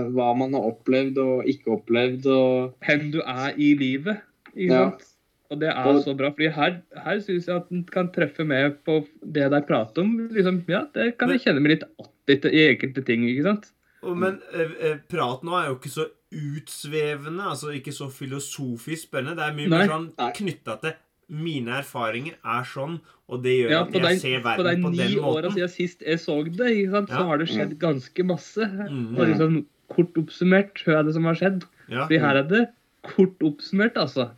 hva 0.09 0.33
man 0.37 0.53
har 0.53 0.61
opplevd 0.71 1.17
og 1.17 1.45
ikke 1.49 1.71
opplevd. 1.77 2.25
Og 2.27 2.75
Hvem 2.85 3.11
du 3.11 3.21
er 3.25 3.53
i 3.57 3.73
livet. 3.75 4.21
Ikke 4.55 4.73
Ja. 4.73 4.89
sant? 4.89 5.05
Og 5.51 5.59
det 5.59 5.69
er 5.69 5.83
Og- 5.87 6.03
så 6.03 6.15
bra, 6.15 6.29
fordi 6.29 6.51
her, 6.53 6.81
her 6.95 7.19
syns 7.19 7.47
jeg 7.47 7.55
at 7.55 7.71
en 7.71 7.83
kan 7.83 8.09
treffe 8.13 8.45
med 8.45 8.83
på 8.85 9.07
det 9.25 9.49
de 9.49 9.61
prater 9.61 10.01
om. 10.03 10.29
Liksom, 10.29 10.63
ja, 10.67 10.85
det 10.93 11.17
kan 11.17 11.29
jeg 11.29 11.41
kjenne 11.41 11.59
meg 11.61 11.71
litt 11.71 11.83
att 11.83 12.45
i 12.53 12.67
enkelte 12.69 13.03
ting, 13.03 13.23
ikke 13.23 13.43
sant? 13.43 13.71
Og, 14.03 14.15
men 14.15 14.39
eh, 14.53 14.69
eh, 14.79 14.97
prat 15.09 15.41
nå 15.43 15.51
er 15.57 15.69
jo 15.69 15.75
ikke 15.75 15.89
så 15.89 16.05
utsvevende, 16.31 17.41
altså 17.41 17.73
ikke 17.73 17.91
så 17.91 18.07
filosofisk 18.13 19.07
spennende. 19.09 19.35
Det 19.35 19.45
er 19.49 19.55
mye 19.57 19.69
Nei. 19.69 19.77
mer 19.87 19.87
sånn 19.87 20.33
knytta 20.37 20.79
til 20.81 20.93
mine 21.29 21.79
erfaringer 21.79 22.33
er 22.43 22.63
sånn, 22.65 22.99
og 23.29 23.43
det 23.43 23.53
gjør 23.59 23.69
Ja, 23.71 23.81
at 23.85 23.93
jeg 23.93 24.01
den, 24.03 24.19
ser 24.19 24.39
på 24.41 24.63
den 24.65 24.81
måten. 24.81 24.83
på, 24.83 24.91
de 24.97 25.07
ni 25.07 25.15
den 25.15 25.23
åra 25.29 25.51
siden 25.53 25.69
sist 25.69 26.01
jeg 26.01 26.19
så 26.19 26.37
det, 26.45 26.69
ikke 26.73 26.91
sant, 26.91 27.09
så 27.09 27.19
Ja. 27.19 27.25
har 27.29 27.37
det 27.37 27.47
skjedd 27.49 27.77
ganske 27.79 28.25
masse. 28.25 28.65
Mm. 28.89 29.17
Og 29.17 29.27
liksom 29.27 29.65
kort 29.89 30.13
oppsummert, 30.17 30.83
hva 30.85 30.99
er 30.99 31.03
det 31.03 31.13
som 31.13 31.23
har 31.25 31.35
skjedd? 31.35 31.63
Ja. 31.89 32.05
Fordi 32.07 32.19
her 32.19 32.35
er 32.41 32.43
det 32.49 32.63
kort 33.03 33.39
oppsummert, 33.41 33.95
altså. 33.97 34.31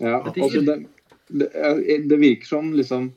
ja, 0.00 0.20
altså 0.22 0.64
det, 0.64 0.86
det, 1.30 2.08
det 2.08 2.18
virker 2.20 2.46
som 2.46 2.72
liksom 2.72 3.12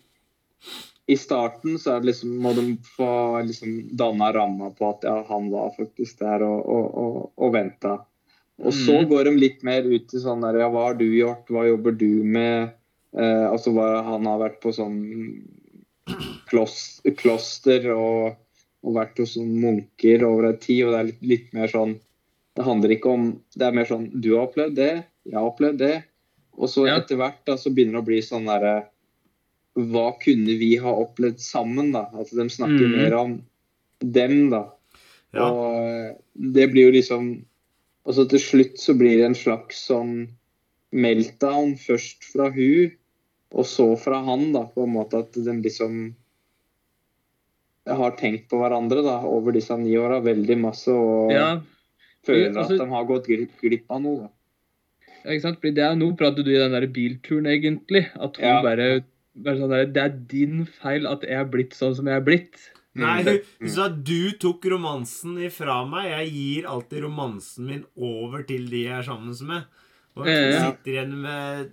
I 1.09 1.15
starten 1.17 1.77
så 1.81 1.95
er 1.95 1.99
det 2.03 2.11
liksom, 2.11 2.35
må 2.37 2.51
de 2.53 2.77
få 2.95 3.41
liksom 3.47 3.95
danna 3.97 4.31
ramma 4.35 4.69
på 4.77 4.89
at 4.93 5.03
ja, 5.07 5.23
han 5.29 5.49
var 5.49 5.71
faktisk 5.77 6.19
der 6.19 6.43
og, 6.45 6.65
og, 6.69 6.97
og, 6.97 7.31
og 7.37 7.53
venta. 7.53 7.95
Og 8.59 8.73
så 8.75 8.99
Mhm. 9.01 9.07
går 9.09 9.23
de 9.23 9.31
litt 9.39 9.63
mer 9.63 9.81
ut 9.87 10.13
i 10.13 10.19
sånn 10.19 10.41
der 10.41 10.59
Ja, 10.59 10.69
hva 10.69 10.87
har 10.89 10.93
du 10.99 11.05
gjort? 11.05 11.47
Hva 11.49 11.63
jobber 11.65 11.91
du 11.97 12.23
med? 12.23 12.73
Eh, 13.17 13.45
altså 13.49 13.73
Han 13.73 14.27
har 14.29 14.41
vært 14.43 14.59
på 14.61 14.73
sånn 14.75 14.99
klos, 16.49 17.01
kloster 17.17 17.89
og, 17.93 18.37
og 18.85 18.95
vært 18.97 19.21
hos 19.21 19.35
sånn 19.37 19.55
munker 19.61 20.25
over 20.27 20.51
en 20.51 20.61
tid, 20.61 20.83
og 20.85 20.93
det 20.93 20.99
er 20.99 21.09
litt, 21.09 21.25
litt 21.33 21.49
mer 21.57 21.71
sånn 21.71 21.97
Det 22.57 22.65
handler 22.67 22.95
ikke 22.95 23.15
om 23.15 23.27
Det 23.55 23.65
er 23.65 23.75
mer 23.77 23.89
sånn 23.89 24.07
Du 24.13 24.31
har 24.35 24.47
opplevd 24.47 24.77
det, 24.77 24.93
jeg 25.25 25.37
har 25.37 25.49
opplevd 25.49 25.81
det. 25.81 25.97
Og 26.59 26.69
så 26.69 26.87
Ja. 26.87 26.97
etter 26.99 27.19
hvert 27.19 27.41
da, 27.47 27.57
så 27.57 27.71
begynner 27.73 27.99
det 27.99 28.03
å 28.03 28.09
bli 28.09 28.21
sånn 28.25 28.49
derre 28.49 28.89
Hva 29.79 30.07
kunne 30.21 30.57
vi 30.59 30.75
ha 30.81 30.91
opplevd 30.91 31.39
sammen, 31.39 31.93
da? 31.95 32.09
At 32.13 32.33
de 32.35 32.49
snakker 32.49 32.89
mm. 32.89 32.97
mer 32.97 33.15
om 33.15 33.37
dem, 33.99 34.49
da. 34.49 34.65
Ja. 35.33 35.45
Og 35.49 35.85
eh, 35.85 36.15
det 36.33 36.71
blir 36.71 36.89
jo 36.89 36.97
liksom 36.97 37.29
Og 38.05 38.15
så 38.17 38.25
til 38.29 38.41
slutt 38.41 38.79
så 38.81 38.95
blir 38.97 39.17
det 39.17 39.29
en 39.29 39.37
slags 39.37 39.85
sånn 39.89 40.29
meltdown. 40.93 41.75
Først 41.77 42.23
fra 42.33 42.49
hun, 42.53 42.91
og 43.53 43.65
så 43.65 43.89
fra 43.99 44.23
han, 44.25 44.51
da. 44.53 44.65
På 44.73 44.83
en 44.87 44.93
måte 44.95 45.19
at 45.23 45.31
de 45.33 45.55
liksom 45.61 46.15
har 47.89 48.11
tenkt 48.19 48.49
på 48.51 48.59
hverandre 48.61 49.01
da, 49.05 49.15
over 49.25 49.55
disse 49.55 49.73
ni 49.79 49.95
åra 49.97 50.19
veldig 50.21 50.57
masse 50.61 50.91
og 50.93 51.31
Ja, 51.33 51.59
føler 52.25 52.51
altså- 52.53 52.75
at 52.75 52.83
de 52.83 52.89
har 52.89 53.05
gått 53.05 53.25
glipp, 53.27 53.55
glipp 53.61 53.85
av 53.89 54.01
noe. 54.01 54.19
da. 54.21 54.29
Ja, 55.25 55.31
ikke 55.31 55.41
sant? 55.41 55.59
Fordi 55.61 55.73
det 55.75 55.83
er, 55.83 55.95
Nå 55.95 56.15
prater 56.15 56.43
du 56.43 56.51
i 56.51 56.59
den 56.59 56.71
der 56.71 56.87
bilturen, 56.87 57.45
egentlig. 57.47 58.05
At 58.15 58.37
hun 58.37 58.45
Ja. 58.45 58.61
bare, 58.61 59.03
bare 59.35 59.57
sånn 59.57 59.69
der, 59.69 59.85
Det 59.85 59.97
er 59.97 60.09
din 60.09 60.65
feil 60.65 61.07
at 61.07 61.21
jeg 61.21 61.31
er 61.31 61.45
blitt 61.45 61.71
sånn 61.73 61.95
som 61.95 62.05
jeg 62.05 62.15
er 62.15 62.21
blitt. 62.25 62.55
Nei, 62.95 63.21
Mm. 63.23 63.25
hun, 63.25 63.39
hun 63.61 63.69
sa 63.69 63.87
du 63.89 64.31
tok 64.31 64.61
romansen 64.65 65.35
ifra 65.37 65.83
meg. 65.89 66.05
Jeg 66.11 66.31
gir 66.31 66.63
alltid 66.67 67.03
romansen 67.03 67.65
min 67.65 67.85
over 67.97 68.43
til 68.43 68.67
de 68.67 68.83
jeg 68.85 68.99
er 68.99 69.03
sammen 69.03 69.47
med. 69.47 69.63
Og 70.25 70.75
sitter 70.75 70.91
igjen 70.93 71.13
med 71.21 71.69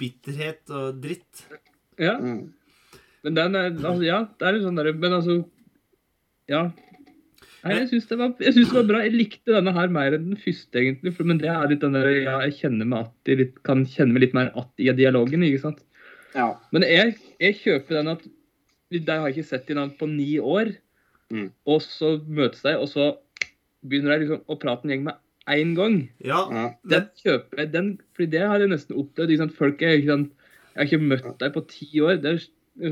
bitterhet 0.00 0.70
og 0.72 1.00
dritt. 1.02 1.44
Ja, 2.00 2.14
Mm. 2.18 2.52
men 3.24 3.34
den 3.36 3.54
er, 3.56 3.70
altså, 3.70 4.04
ja, 4.06 4.20
det 4.38 4.46
er 4.48 4.52
litt 4.56 4.62
sånn 4.64 4.76
der, 4.80 4.92
Men 4.92 5.12
altså 5.18 5.44
Ja. 6.48 6.62
Nei, 7.62 7.74
jeg 7.76 7.88
syns 7.90 8.06
det, 8.08 8.16
det 8.40 8.72
var 8.72 8.82
bra. 8.88 9.02
Jeg 9.04 9.12
likte 9.12 9.52
denne 9.52 9.72
her 9.76 9.88
mer 9.92 10.14
enn 10.16 10.30
den 10.30 10.36
første, 10.40 10.72
egentlig. 10.80 11.12
For, 11.14 11.24
men 11.28 11.36
det 11.38 11.48
er 11.52 11.68
litt 11.68 11.80
den 11.84 11.92
der 11.92 12.08
ja, 12.24 12.38
jeg 12.48 12.54
kjenner 12.56 12.86
meg 12.88 13.04
at 13.04 13.12
jeg 13.28 13.36
litt, 13.42 13.62
kan 13.62 13.84
kjenne 13.84 14.12
meg 14.16 14.22
litt 14.22 14.34
mer 14.34 14.50
att 14.56 14.72
i 14.80 14.88
dialogen, 14.96 15.42
ikke 15.44 15.60
sant. 15.60 15.82
Ja. 16.34 16.54
Men 16.72 16.82
jeg, 16.82 17.18
jeg 17.38 17.54
kjøper 17.60 17.88
den 18.00 18.08
at 18.08 18.22
De 18.90 19.00
har 19.06 19.28
ikke 19.28 19.44
sett 19.44 19.66
hverandre 19.68 19.98
på 19.98 20.08
ni 20.08 20.38
år, 20.40 20.76
Mm. 21.30 21.52
og 21.64 21.80
så 21.80 22.16
møtes 22.26 22.60
de, 22.62 22.72
og 22.76 22.88
så 22.88 23.16
begynner 23.86 24.18
de 24.18 24.24
liksom 24.26 24.40
å 24.50 24.56
prate 24.58 24.82
en 24.84 24.90
gjeng 24.90 25.04
med 25.04 25.14
én 25.56 25.74
gang. 25.76 25.96
Ja, 26.24 26.40
ja. 26.54 26.64
Den 26.88 27.08
kjøper 27.22 27.58
jeg, 27.62 27.72
den, 27.72 27.88
fordi 28.16 28.30
det 28.30 28.42
har 28.46 28.58
jeg 28.62 28.70
nesten 28.72 28.96
opplevd. 29.00 29.30
Ikke 29.34 29.42
sant? 29.44 29.56
Folk 29.58 29.82
er 29.82 29.96
ikke 29.98 30.12
sant? 30.14 30.32
Jeg 30.74 30.78
har 30.80 30.88
ikke 30.88 31.08
møtt 31.10 31.38
deg 31.40 31.52
på 31.56 31.62
ti 31.68 31.88
år. 32.00 32.20
Det 32.22 32.30
er 32.34 32.42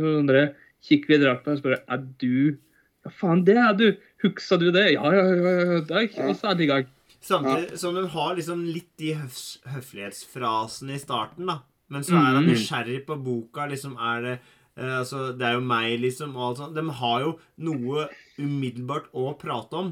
sånn 0.03 0.27
dere 0.29 0.44
kikker 0.85 1.14
litt 1.14 1.27
rart 1.27 1.44
på 1.44 1.51
meg 1.51 1.59
og 1.59 1.62
spør 1.62 1.79
er 1.81 2.05
du 2.18 2.59
Ja, 3.05 3.11
faen, 3.14 3.44
det 3.47 3.57
er 3.57 3.75
du! 3.79 3.87
Huksa 4.25 4.59
du 4.59 4.71
det? 4.75 4.88
Ja, 4.97 5.07
ja, 5.14 5.25
ja. 5.31 5.51
ja. 5.62 6.01
Er 6.03 6.29
og 6.29 6.37
så 6.37 6.51
er 6.51 6.55
det 6.59 6.64
i 6.66 6.71
gang. 6.73 6.87
Samtidig 7.23 7.79
som 7.79 7.94
du 7.94 8.07
har 8.11 8.35
liksom 8.38 8.64
litt 8.66 8.90
de 8.99 9.12
høf 9.14 9.38
høflighetsfrasene 9.71 10.94
i 10.97 11.03
starten, 11.03 11.47
da. 11.47 11.61
Men 11.88 12.03
så 12.05 12.16
er 12.18 12.35
han 12.37 12.44
Mm. 12.44 12.51
nysgjerrig 12.53 13.07
på 13.07 13.16
boka. 13.23 13.66
liksom 13.71 13.97
Er 13.99 14.23
det 14.23 14.38
Uh, 14.79 15.01
Altså, 15.01 15.33
det 15.37 15.42
er 15.42 15.55
jo 15.55 15.61
meg, 15.61 15.99
liksom, 15.99 16.37
og 16.37 16.42
alt 16.51 16.59
sånt. 16.59 16.75
De 16.77 16.83
har 17.01 17.21
jo 17.25 17.33
noe 17.59 18.05
umiddelbart 18.38 19.09
å 19.12 19.33
prate 19.37 19.75
om. 19.75 19.88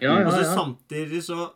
Ja, 0.00 0.12
Og 0.14 0.20
ja, 0.20 0.30
så 0.30 0.54
samtidig 0.54 1.18
så 1.26 1.50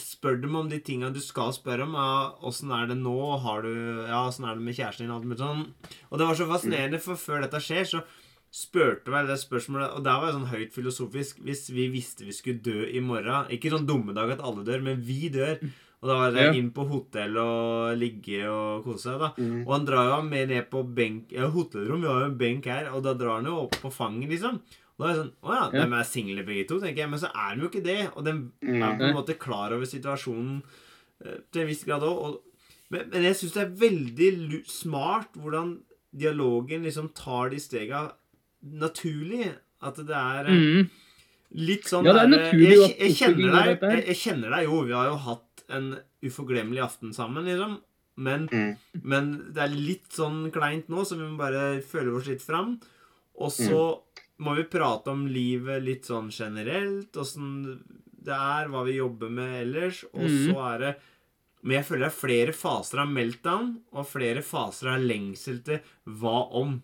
spør 0.00 0.38
dem 0.42 0.56
om 0.58 0.68
de 0.70 0.78
tinga 0.84 1.10
du 1.14 1.20
skal 1.24 1.54
spørre 1.56 1.86
om. 1.86 1.96
Ja, 1.96 2.76
er 2.78 2.90
det 2.90 2.98
nå? 3.00 3.16
Har 3.42 3.62
du 3.66 3.72
Ja, 4.06 4.26
åssen 4.26 4.46
er 4.46 4.54
det 4.54 4.64
med 4.66 4.76
kjæresten 4.76 5.06
din? 5.06 5.14
Alt 5.14 5.26
mulig 5.26 5.40
sånn. 5.40 5.66
Og 6.10 6.18
det 6.18 6.28
var 6.28 6.38
så 6.38 6.48
fascinerende, 6.50 7.02
for 7.02 7.20
før 7.20 7.44
dette 7.44 7.60
skjer, 7.62 7.84
så 7.84 8.04
spurte 8.56 9.12
vel 9.12 9.26
det 9.28 9.36
spørsmålet 9.42 9.96
Og 9.98 10.04
der 10.06 10.20
var 10.20 10.30
jo 10.30 10.36
sånn 10.38 10.52
høyt 10.52 10.72
filosofisk 10.72 11.40
Hvis 11.44 11.66
vi 11.74 11.88
visste 11.92 12.24
vi 12.24 12.32
skulle 12.32 12.62
dø 12.62 12.86
i 12.86 13.02
morgen 13.04 13.50
Ikke 13.52 13.72
sånn 13.72 13.88
dommedag 13.88 14.36
at 14.36 14.44
alle 14.44 14.64
dør, 14.64 14.84
men 14.86 15.02
vi 15.02 15.28
dør. 15.34 15.58
Og 16.04 16.10
da 16.10 16.16
var 16.20 16.34
det 16.34 16.46
inn 16.58 16.68
på 16.76 16.84
hotell 16.86 17.38
og 17.40 17.96
ligge 17.98 18.42
og 18.52 18.84
kose 18.84 19.08
seg, 19.08 19.22
da. 19.22 19.30
Mm. 19.40 19.62
Og 19.64 19.70
han 19.72 19.86
drar 19.88 20.10
jo 20.10 20.18
med 20.28 20.52
ned 20.52 20.68
på 20.72 20.82
benk 20.96 21.32
Ja, 21.34 21.48
hotellrom, 21.52 22.04
vi 22.04 22.10
har 22.10 22.20
jo 22.22 22.30
en 22.30 22.40
benk 22.40 22.68
her, 22.70 22.90
og 22.92 23.02
da 23.06 23.14
drar 23.16 23.40
han 23.40 23.48
jo 23.48 23.62
opp 23.64 23.78
på 23.80 23.92
fanget, 23.92 24.28
liksom. 24.34 24.60
Og 24.98 25.04
da 25.04 25.08
er 25.10 25.14
det 25.14 25.22
sånn 25.22 25.32
Å 25.44 25.54
ja, 25.54 25.64
Ja. 25.76 25.84
de 25.86 25.94
er 26.00 26.04
single 26.08 26.42
begge 26.46 26.66
to, 26.68 26.78
tenker 26.80 26.96
jeg. 27.04 27.10
Men 27.10 27.18
så 27.20 27.30
er 27.34 27.54
de 27.54 27.60
jo 27.62 27.68
ikke 27.68 27.84
det. 27.84 27.98
Og 28.16 28.24
de 28.24 28.30
er 28.32 28.96
på 28.96 29.04
en 29.10 29.14
måte 29.14 29.38
klar 29.38 29.72
over 29.76 29.84
situasjonen 29.84 30.62
eh, 31.24 31.38
til 31.52 31.62
en 31.62 31.68
viss 31.68 31.84
grad 31.84 32.02
òg. 32.02 32.38
Men, 32.90 33.08
men 33.10 33.22
jeg 33.28 33.34
syns 33.36 33.52
det 33.52 33.62
er 33.66 33.74
veldig 33.82 34.62
smart 34.70 35.32
hvordan 35.36 35.80
dialogen 36.16 36.82
liksom 36.86 37.10
tar 37.14 37.50
de 37.50 37.58
stega 37.60 38.06
naturlig. 38.62 39.52
At 39.82 39.96
det 40.00 40.16
er 40.16 40.46
eh, 40.48 40.54
Mm. 40.56 40.88
litt 41.54 41.84
sånn 41.84 42.04
Ja, 42.06 42.12
det 42.14 42.22
er 42.22 42.28
der, 42.30 42.38
naturlig 42.38 42.70
jeg, 42.70 42.90
opp- 42.90 42.98
jeg, 43.00 43.12
kjenner 43.20 43.52
deg, 43.52 43.80
jeg, 43.80 44.06
jeg 44.06 44.16
kjenner 44.16 44.50
deg 44.56 44.64
jo. 44.64 44.82
Vi 44.88 44.92
har 44.96 45.06
jo 45.10 45.16
hatt 45.16 45.64
en 45.68 45.90
uforglemmelig 46.24 46.82
aften 46.82 47.12
sammen, 47.14 47.44
liksom. 47.44 47.78
Men, 48.16 48.48
Mm. 48.48 48.76
men 49.04 49.52
det 49.52 49.58
er 49.62 49.68
litt 49.76 50.08
sånn 50.10 50.50
kleint 50.50 50.88
nå, 50.88 51.04
så 51.04 51.16
vi 51.18 51.24
må 51.28 51.36
bare 51.36 51.82
føle 51.82 52.16
oss 52.16 52.26
litt 52.26 52.40
fram. 52.40 52.80
Og 53.38 53.50
så 53.52 54.00
må 54.44 54.54
vi 54.58 54.66
prate 54.68 55.12
om 55.12 55.26
livet 55.30 55.82
litt 55.84 56.08
sånn 56.08 56.28
generelt, 56.34 57.14
åssen 57.16 57.52
det 58.26 58.34
er, 58.34 58.66
hva 58.72 58.82
vi 58.86 58.96
jobber 58.98 59.30
med 59.32 59.54
ellers. 59.62 60.02
Og 60.12 60.26
mm. 60.26 60.40
så 60.48 60.64
er 60.72 60.82
det 60.82 60.94
Men 61.66 61.78
jeg 61.80 61.86
føler 61.88 62.04
det 62.04 62.10
er 62.12 62.14
flere 62.20 62.52
faser 62.54 63.00
av 63.02 63.08
meltdown, 63.10 63.70
og 63.96 64.06
flere 64.06 64.42
faser 64.46 64.92
av 64.92 65.02
lengsel 65.02 65.62
til 65.66 65.80
hva 66.20 66.36
om. 66.60 66.76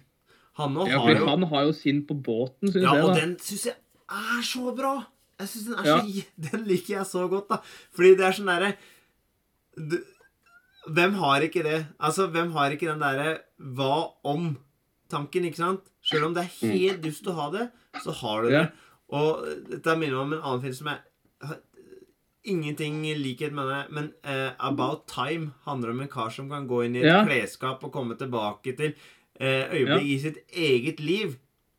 Han 0.59 0.75
Ja, 0.89 0.99
har 0.99 1.15
jo 1.15 1.27
han 1.29 1.45
har 1.53 1.67
jo 1.69 1.73
sin 1.77 2.01
på 2.09 2.17
båten, 2.19 2.73
syns 2.73 2.83
ja, 2.83 2.95
jeg. 2.97 3.05
og 3.05 3.15
den 3.17 3.37
syns 3.39 3.67
jeg 3.69 3.77
er 4.13 4.43
så 4.49 4.73
bra! 4.77 4.95
Jeg 5.41 5.49
synes 5.49 5.69
Den 5.69 5.79
er 5.79 5.87
Ja. 5.87 5.99
så 6.01 6.25
Den 6.51 6.65
liker 6.69 6.95
jeg 6.97 7.07
så 7.07 7.29
godt, 7.31 7.49
da. 7.49 7.61
Fordi 7.95 8.15
det 8.19 8.27
er 8.27 8.37
sånn 8.37 8.51
derre 8.51 8.73
Hvem 10.93 11.15
har 11.21 11.47
ikke 11.47 11.63
det? 11.63 11.79
Altså, 12.03 12.27
hvem 12.33 12.51
har 12.57 12.75
ikke 12.75 12.91
den 12.91 13.03
derre 13.05 13.37
hva 13.79 13.93
om-tanken, 14.27 15.47
ikke 15.47 15.61
sant? 15.63 15.92
Selv 16.13 16.29
om 16.29 16.37
det 16.37 16.45
er 16.45 16.55
helt 16.61 17.03
dust 17.05 17.29
å 17.29 17.37
ha 17.41 17.49
det, 17.55 17.67
så 18.05 18.15
har 18.23 18.45
du 18.45 18.53
det. 18.53 18.67
Og 19.13 19.49
dette 19.69 19.97
minner 19.99 20.21
meg 20.21 20.23
om 20.23 20.37
en 20.37 20.45
annen 20.45 20.65
film 20.65 20.79
som 20.79 20.93
har 20.93 21.03
Ingenting 22.43 23.05
likhet 23.23 23.53
med 23.55 23.69
det, 23.71 23.83
men 23.95 24.09
uh, 24.27 24.51
About 24.59 25.05
Time 25.07 25.53
handler 25.63 25.93
om 25.93 26.01
en 26.03 26.09
kar 26.11 26.33
som 26.35 26.49
kan 26.51 26.65
gå 26.67 26.81
inn 26.89 26.97
i 26.99 27.05
et 27.07 27.29
klesskap 27.29 27.85
og 27.87 27.93
komme 27.95 28.17
tilbake 28.19 28.75
til 28.81 28.97
uh, 29.39 29.71
øyeblikk 29.71 30.09
i 30.11 30.17
sitt 30.25 30.41
eget 30.51 30.99
liv 30.99 31.37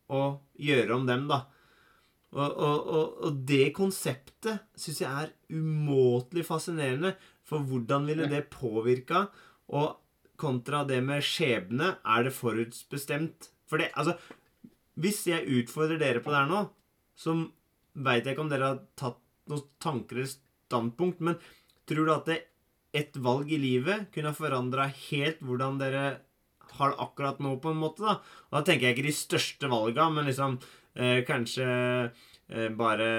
og 0.08 0.39
gjøre 0.56 0.96
om 0.96 1.10
dem, 1.10 1.26
da. 1.28 1.41
Og, 2.32 2.48
og, 2.48 2.88
og, 2.88 3.17
og 3.28 3.41
det 3.50 3.74
konseptet 3.76 4.63
syns 4.80 5.04
jeg 5.04 5.12
er 5.12 5.34
umåtelig 5.52 6.46
fascinerende. 6.48 7.12
For 7.43 7.67
hvordan 7.67 8.08
ville 8.08 8.30
det 8.32 8.46
påvirka? 8.54 9.28
Og 9.76 9.98
kontra 10.39 10.86
det 10.88 11.02
med 11.04 11.28
skjebne, 11.28 11.98
er 12.00 12.26
det 12.26 12.34
forutsbestemt? 12.39 13.52
For 13.74 13.82
det, 13.82 13.90
altså 13.98 14.14
Hvis 15.02 15.24
jeg 15.26 15.50
utfordrer 15.50 15.98
dere 15.98 16.22
på 16.22 16.30
det 16.30 16.44
her 16.44 16.50
nå, 16.52 16.68
så 17.18 17.34
veit 17.94 18.28
jeg 18.28 18.36
ikke 18.36 18.44
om 18.44 18.52
dere 18.52 18.68
har 18.70 18.82
tatt 19.00 19.18
noen 19.50 19.64
tanker 19.82 20.20
eller 20.20 20.30
standpunkt, 20.30 21.24
men 21.26 21.40
tror 21.90 22.06
du 22.06 22.12
at 22.14 22.30
det, 22.30 22.38
et 22.94 23.18
valg 23.26 23.50
i 23.50 23.58
livet 23.58 24.12
kunne 24.14 24.30
ha 24.30 24.38
forandra 24.38 24.86
helt 24.86 25.40
hvordan 25.42 25.80
dere 25.82 26.04
har 26.78 26.94
det 26.94 27.02
akkurat 27.02 27.42
nå, 27.42 27.56
på 27.62 27.72
en 27.74 27.82
måte? 27.82 28.06
da? 28.06 28.20
Og 28.50 28.60
da 28.60 28.62
tenker 28.68 28.88
jeg 28.88 28.98
ikke 28.98 29.08
de 29.08 29.16
største 29.18 29.70
valga, 29.72 30.06
men 30.14 30.30
liksom 30.30 30.60
eh, 30.94 31.24
kanskje 31.26 31.66
eh, 31.66 32.70
bare 32.78 33.10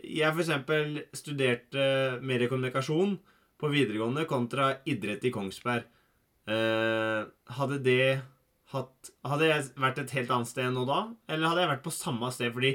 Jeg 0.00 0.32
eksempel 0.32 1.02
studerte 1.16 1.84
mediekommunikasjon 2.24 3.14
på 3.60 3.72
videregående 3.72 4.24
kontra 4.30 4.72
idrett 4.88 5.28
i 5.28 5.34
Kongsberg. 5.34 5.84
Eh, 6.48 7.22
hadde 7.58 7.80
det 7.84 8.20
hatt 8.74 9.10
Hadde 9.28 9.48
jeg 9.48 9.66
vært 9.80 9.98
et 10.02 10.14
helt 10.16 10.30
annet 10.34 10.50
sted 10.50 10.70
nå 10.74 10.84
da? 10.88 11.00
Eller 11.30 11.50
hadde 11.50 11.64
jeg 11.64 11.72
vært 11.72 11.86
på 11.86 11.94
samme 11.94 12.30
sted 12.34 12.52
fordi 12.54 12.74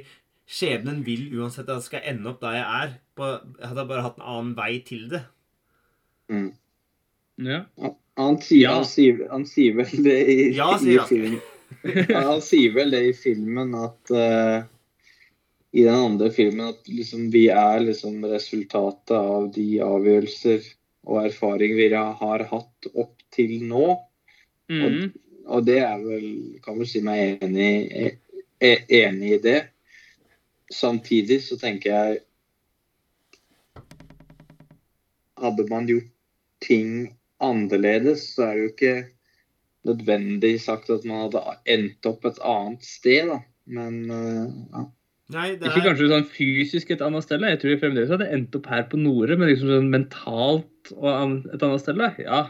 skjebnen 0.49 1.03
vil 1.05 1.29
uansett 1.39 1.69
at 1.69 1.79
jeg 1.79 1.87
skal 1.87 2.07
ende 2.11 2.31
opp 2.33 2.41
der 2.43 2.57
jeg 2.57 2.65
er? 2.83 2.93
På, 3.17 3.29
jeg 3.61 3.87
bare 3.87 4.03
hatt 4.05 4.19
en 4.19 4.27
annen 4.33 4.53
vei 4.57 4.73
til 4.85 5.07
det. 5.11 5.23
Mm. 6.33 6.51
Ja. 7.47 7.63
Han 8.19 8.37
sier, 8.41 8.61
Ja. 8.67 8.75
han, 8.77 8.85
sier, 8.85 9.23
han 9.31 9.45
sier 9.49 9.77
vel 9.79 10.05
det 10.05 10.19
i, 10.29 10.37
Ja, 10.57 10.73
sier 10.81 11.01
i 11.01 11.07
filmen. 11.09 11.41
Han 12.13 12.41
sier 12.45 12.75
vel 12.75 12.93
det 12.93 13.01
i 13.07 13.15
filmen 13.17 13.73
at 13.79 14.11
uh, 14.13 14.61
I 15.73 15.85
den 15.87 15.95
andre 16.11 16.29
filmen 16.33 16.69
at 16.69 16.85
liksom 16.89 17.31
vi 17.33 17.47
er 17.49 17.81
liksom 17.81 18.21
resultatet 18.29 19.15
av 19.17 19.47
de 19.55 19.67
avgjørelser 19.81 20.67
og 21.09 21.25
erfaring 21.25 21.73
vi 21.75 21.89
har 21.95 22.45
hatt 22.51 22.91
opp 22.93 23.17
til 23.33 23.65
nå. 23.67 23.87
Mm. 24.71 24.83
Og 24.85 25.22
det 25.65 25.79
er 25.83 25.99
vel 26.03 26.27
Kan 26.63 26.79
vel 26.79 26.87
si 26.87 27.01
meg 27.03 27.43
enig, 27.43 27.71
e- 28.63 28.85
enig 29.01 29.33
i 29.37 29.41
det. 29.43 29.59
Samtidig 30.71 31.41
så 31.43 31.57
tenker 31.59 31.91
jeg 31.93 32.21
Hadde 35.43 35.65
man 35.67 35.89
gjort 35.89 36.07
ting 36.63 37.11
annerledes, 37.43 38.29
så 38.35 38.45
er 38.47 38.53
det 38.55 38.61
jo 38.61 38.71
ikke 38.71 38.95
nødvendig 39.83 40.53
sagt 40.63 40.91
at 40.93 41.03
man 41.03 41.25
hadde 41.25 41.41
endt 41.73 42.07
opp 42.07 42.23
et 42.29 42.39
annet 42.47 42.85
sted, 42.87 43.27
da. 43.27 43.41
Men 43.67 43.97
eh, 44.07 44.53
ja. 44.71 44.83
Nei, 45.33 45.47
det 45.57 45.69
Ikke 45.69 45.81
er 45.81 45.87
kanskje 45.89 46.09
sånn 46.11 46.27
fysisk 46.29 46.91
et 46.93 47.03
annet 47.03 47.25
sted. 47.25 47.43
Jeg 47.47 47.59
tror 47.61 47.71
jeg 47.73 47.81
fremdeles 47.81 48.11
hadde 48.11 48.29
endt 48.35 48.55
opp 48.59 48.67
her 48.71 48.83
på 48.91 48.99
Nore, 48.99 49.37
men 49.39 49.49
liksom 49.49 49.71
sånn 49.71 49.91
mentalt 49.91 50.91
og 50.95 51.07
et 51.51 51.63
annet 51.63 51.83
sted. 51.83 52.01
Ja. 52.23 52.41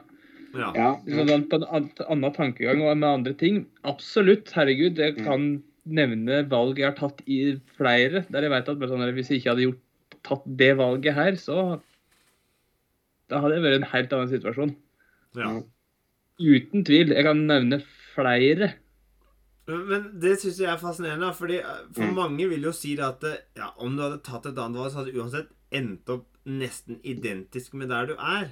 Ja. 0.53 0.71
ja. 0.77 0.89
Sånn 1.07 1.47
på 1.49 1.59
en 1.59 1.67
annen 1.71 2.35
tankegang 2.35 2.81
og 2.85 2.97
med 2.97 3.09
andre 3.09 3.33
ting. 3.39 3.63
Absolutt. 3.89 4.51
Herregud, 4.55 4.99
jeg 5.01 5.17
kan 5.21 5.63
nevne 5.83 6.43
valg 6.51 6.79
jeg 6.79 6.87
har 6.91 6.97
tatt 6.99 7.19
i 7.27 7.57
flere, 7.77 8.23
der 8.31 8.45
jeg 8.45 8.53
vet 8.53 8.69
at 8.71 8.85
sånn, 8.91 9.03
hvis 9.17 9.31
jeg 9.33 9.41
ikke 9.41 9.51
hadde 9.55 9.65
gjort, 9.67 9.81
tatt 10.23 10.45
det 10.61 10.69
valget 10.79 11.17
her, 11.17 11.35
så 11.41 11.57
da 13.31 13.41
hadde 13.43 13.57
jeg 13.57 13.65
vært 13.65 13.79
en 13.81 13.91
helt 13.91 14.15
annen 14.15 14.31
situasjon. 14.31 14.75
ja. 15.39 15.53
Uten 16.43 16.81
tvil. 16.83 17.11
Jeg 17.13 17.23
kan 17.27 17.43
nevne 17.45 17.77
flere. 18.15 18.71
Men 19.69 20.07
det 20.19 20.39
syns 20.41 20.57
jeg 20.59 20.67
er 20.71 20.79
fascinerende, 20.81 21.29
fordi 21.37 21.59
eh, 21.61 21.83
for 21.93 22.09
Mm. 22.09 22.15
mange 22.17 22.47
vil 22.49 22.65
jo 22.65 22.71
si 22.75 22.95
det 22.97 23.05
at 23.05 23.23
ja, 23.55 23.69
om 23.77 23.95
du 23.95 24.01
hadde 24.01 24.23
tatt 24.25 24.47
et 24.49 24.57
annet 24.57 24.79
valg, 24.81 24.91
så 24.91 24.97
hadde 24.99 25.13
du 25.13 25.19
uansett 25.21 25.51
endt 25.71 26.09
opp 26.09 26.25
nesten 26.45 26.97
identisk 27.05 27.73
med 27.77 27.89
der 27.93 28.09
du 28.09 28.15
er. 28.17 28.49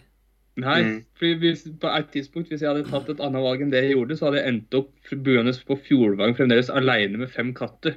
Nei, 0.62 0.78
Mm. 0.84 0.98
for 1.18 1.40
hvis, 1.42 1.64
på 1.82 1.90
et 1.98 2.10
tidspunkt, 2.14 2.50
hvis 2.54 2.62
jeg 2.62 2.70
hadde 2.70 2.86
tatt 2.90 3.10
et 3.10 3.22
annet 3.26 3.42
valg 3.46 3.62
enn 3.66 3.72
det 3.74 3.82
jeg 3.84 3.96
gjorde, 3.96 4.18
så 4.20 4.28
hadde 4.30 4.42
jeg 4.44 4.54
endt 4.54 4.78
opp 4.78 4.92
boende 5.26 5.54
på 5.68 5.78
Fjordvang 5.88 6.36
fremdeles 6.38 6.70
alene 6.70 7.18
med 7.24 7.32
fem 7.34 7.54
katter. 7.58 7.96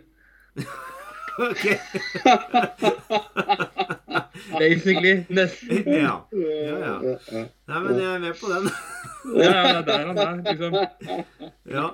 Ok. 1.45 1.65
Basically. 4.59 5.25
Nesten. 5.29 5.83
ja. 5.87 6.15
Ja, 6.33 6.95
ja. 7.03 7.45
Nei, 7.69 7.79
men 7.85 7.99
jeg 8.01 8.09
er 8.15 8.23
med 8.23 8.35
på 8.41 8.51
den. 8.53 8.69
Ja, 9.39 9.53
ja, 9.53 9.83
det 9.87 9.95
er 9.95 10.07
han 10.11 10.19
er, 10.25 10.43
liksom. 10.49 10.77
Ja. 11.71 11.87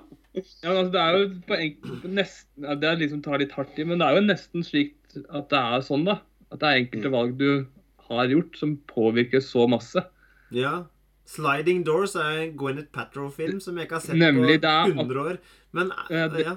Ja, 0.62 0.70
altså, 0.70 0.90
det 0.94 1.00
er 1.02 1.16
jo 1.18 1.22
på 1.48 1.56
enkelte 1.58 2.08
nesten 2.14 2.66
Det 2.78 2.86
er 2.86 2.98
liksom 3.00 3.22
tar 3.24 3.40
litt 3.42 3.54
hardt 3.56 3.78
i, 3.82 3.86
men 3.88 3.98
det 3.98 4.06
er 4.06 4.18
jo 4.20 4.26
nesten 4.28 4.62
slik 4.66 4.92
at 5.26 5.48
det 5.50 5.58
er 5.58 5.82
sånn, 5.82 6.04
da. 6.06 6.20
At 6.54 6.62
det 6.62 6.68
er 6.70 6.82
enkelte 6.84 7.10
valg 7.14 7.34
du 7.40 7.48
har 8.10 8.30
gjort 8.30 8.58
som 8.58 8.76
påvirker 8.90 9.42
så 9.42 9.66
masse. 9.70 10.02
Ja. 10.50 10.84
'Sliding 11.26 11.84
Doors' 11.86 12.16
er 12.18 12.40
en 12.42 12.56
Gwyneth 12.58 12.90
Patrow-film 12.92 13.60
som 13.60 13.76
jeg 13.76 13.86
ikke 13.86 13.94
har 13.94 14.00
sett 14.00 14.16
Nemlig, 14.18 14.60
på 14.60 14.66
er- 14.66 14.92
100 14.94 15.20
år. 15.20 15.38
Men 15.72 15.92
Ja, 16.10 16.28
det- 16.28 16.44
ja. 16.46 16.56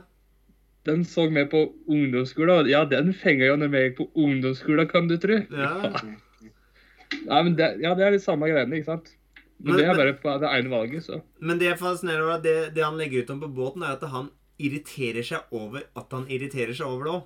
Den 0.85 1.03
så 1.05 1.29
vi 1.29 1.45
på 1.45 1.73
ungdomsskolen, 1.87 2.49
og 2.59 2.67
ja, 2.69 2.83
den 2.85 3.13
fenga 3.13 3.45
jo 3.45 3.55
når 3.55 3.69
vi 3.69 3.77
gikk 3.77 3.97
på 3.97 4.09
ungdomsskolen, 4.15 4.87
kan 4.89 5.07
du 5.07 5.17
tro. 5.17 5.37
ja. 5.51 5.91
Nei, 7.27 7.43
men 7.43 7.55
det, 7.55 7.67
ja, 7.81 7.93
det 7.95 8.03
er 8.07 8.11
de 8.11 8.19
samme 8.19 8.49
greiene, 8.49 8.73
ikke 8.79 8.85
sant? 8.89 9.11
Men 9.59 9.75
Men- 9.75 9.77
det 9.77 9.85
er 9.87 9.95
bare 9.95 10.13
på 10.13 10.39
det 10.41 10.49
ene 10.49 10.69
valget, 10.69 11.03
så. 11.05 11.21
Men 11.39 11.59
det 11.59 11.67
jeg 11.69 11.77
fascinerer 11.79 12.21
over, 12.23 12.41
det, 12.41 12.73
det 12.75 12.83
han 12.83 12.97
legger 12.97 13.21
ut 13.23 13.29
om 13.29 13.39
på 13.41 13.53
båten, 13.55 13.83
er 13.83 13.93
at 13.95 14.03
han 14.09 14.29
irriterer 14.59 15.23
seg 15.23 15.39
over 15.51 15.81
at 15.95 16.05
han 16.11 16.25
irriterer 16.27 16.73
seg 16.75 16.85
over 16.87 17.03
det 17.03 17.13
òg. 17.13 17.23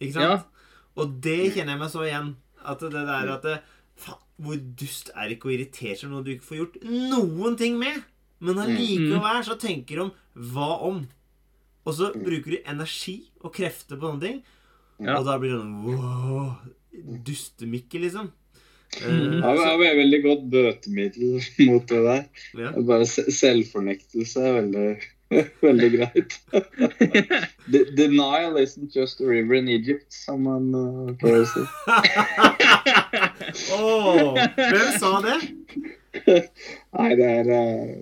Ikke 0.00 0.12
sant? 0.12 0.24
Ja. 0.24 0.42
Og 0.96 1.20
det 1.22 1.52
kjenner 1.54 1.72
jeg 1.76 1.78
meg 1.78 1.90
så 1.90 2.04
igjen. 2.04 2.34
At 2.66 2.80
det 2.80 2.92
der 2.92 3.32
at 3.32 3.42
det, 3.42 3.60
Hvor 4.40 4.56
dust 4.80 5.10
er 5.14 5.28
det 5.28 5.36
ikke 5.38 5.50
å 5.50 5.54
irritere 5.54 5.96
seg 5.98 6.06
over 6.08 6.14
noe 6.16 6.24
du 6.26 6.32
ikke 6.34 6.48
får 6.48 6.60
gjort 6.62 6.76
noen 6.88 7.56
ting 7.60 7.76
med? 7.80 8.02
Men 8.40 8.56
allikevel 8.62 9.42
så 9.44 9.56
tenker 9.60 9.98
du 10.00 10.02
om 10.06 10.12
hva 10.54 10.68
om? 10.88 11.02
Og 11.84 11.96
så 11.96 12.10
bruker 12.14 12.54
du 12.54 12.58
energi 12.68 13.18
og 13.44 13.52
krefter 13.56 13.98
på 14.00 14.08
sånne 14.08 14.24
ting. 14.24 14.38
Ja. 15.00 15.18
Og 15.18 15.26
da 15.28 15.36
blir 15.40 15.52
det 15.54 15.60
sånn 15.60 15.80
wow, 15.84 16.50
Dustemikke, 17.24 18.00
liksom. 18.02 18.30
Eh, 19.00 19.38
Ja, 19.40 19.52
det 19.54 19.86
er 19.90 19.98
veldig 20.00 20.20
godt 20.24 20.48
bøtemiddel 20.52 21.36
mot 21.70 21.86
det 21.88 22.00
der. 22.08 22.24
ja. 22.58 22.72
Bare 22.80 23.06
selvfornektelse 23.08 24.44
er 24.48 24.56
veldig, 24.62 24.86
veldig 25.62 25.90
greit. 25.94 26.40
Denial 27.96 28.56
isn't 28.56 28.94
just 28.94 29.20
a 29.20 29.26
river 29.26 29.54
in 29.54 29.68
Egypt, 29.68 30.12
som 30.12 30.42
man 30.48 30.74
uh, 30.74 31.14
pleier 31.20 31.44
å 31.44 31.48
si. 31.50 31.62
Hvem 34.58 34.90
sa 34.98 35.12
det? 35.22 35.38
Nei, 36.26 37.10
det 37.14 37.28
er 37.28 37.46
uh, 37.46 37.92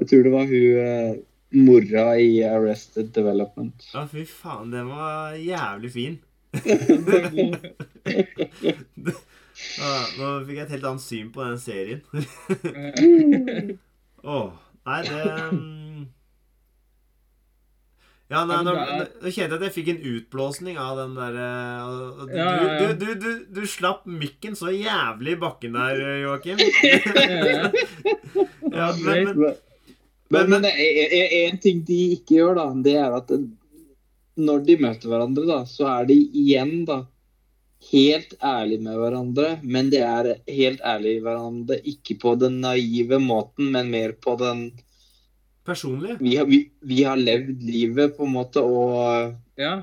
Jeg 0.00 0.08
tror 0.08 0.24
det 0.24 0.32
var 0.32 0.48
hun 0.48 0.80
uh, 0.80 1.12
mora 1.54 2.06
i 2.18 2.40
Arrested 2.48 3.12
Development. 3.14 3.84
Ja, 3.92 4.06
fy 4.08 4.24
faen, 4.28 4.72
den 4.72 4.88
var 4.88 5.36
jævlig 5.36 5.92
fin. 5.92 6.18
Nå 10.16 10.28
fikk 10.48 10.56
jeg 10.56 10.64
et 10.64 10.74
helt 10.78 10.88
annet 10.88 11.04
syn 11.04 11.28
på 11.34 11.44
den 11.44 11.58
serien. 11.60 12.00
Åh, 14.24 14.48
nei, 14.88 15.00
det 15.10 15.24
um... 15.52 15.83
Ja, 18.32 18.40
nei, 18.48 18.62
nå, 18.64 18.72
nå 18.72 19.30
kjente 19.30 19.42
jeg 19.42 19.58
at 19.58 19.64
jeg 19.66 19.74
fikk 19.74 19.88
en 19.92 20.04
utblåsning 20.14 20.78
av 20.80 20.96
den 21.02 21.12
derre 21.18 21.48
du, 22.24 22.32
Ja, 22.32 22.46
ja, 22.56 22.92
du, 22.96 23.10
du, 23.20 23.28
du, 23.52 23.60
slapp 23.68 24.06
mikken 24.08 24.56
så 24.56 24.72
jævlig 24.72 25.34
i 25.36 25.40
bakken 25.42 25.76
der, 25.76 26.00
Joakim. 26.24 26.62
Ja. 28.74 28.88
Men, 28.98 29.28
Men, 30.34 30.48
men, 30.50 30.50
men 30.50 30.64
en 30.66 31.58
ting 31.62 31.84
de 31.86 31.98
ikke 32.16 32.40
gjør, 32.40 32.56
da, 32.58 32.64
det 32.82 32.94
er 32.98 33.12
at 33.14 33.28
når 34.34 34.64
de 34.66 34.76
møter 34.82 35.10
hverandre, 35.10 35.44
da, 35.46 35.58
så 35.68 35.86
er 35.92 36.08
de 36.08 36.16
igjen 36.16 36.82
da 36.88 37.04
helt 37.90 38.34
ærlige 38.42 38.84
med 38.86 38.98
hverandre. 38.98 39.50
Men 39.62 39.90
de 39.92 40.00
er 40.02 40.30
helt 40.48 40.82
ærlige 40.82 41.20
med 41.20 41.28
hverandre 41.28 41.78
ikke 41.92 42.18
på 42.22 42.34
den 42.40 42.60
naive 42.64 43.20
måten, 43.22 43.70
men 43.74 43.92
mer 43.94 44.16
på 44.18 44.36
den 44.40 44.66
personlig 45.64 46.18
Vi 46.20 46.36
har, 46.36 46.46
vi, 46.50 46.58
vi 46.82 47.02
har 47.06 47.16
levd 47.16 47.62
livet, 47.64 48.16
på 48.16 48.26
en 48.26 48.34
måte, 48.36 48.60
og 48.62 49.34
ja. 49.60 49.82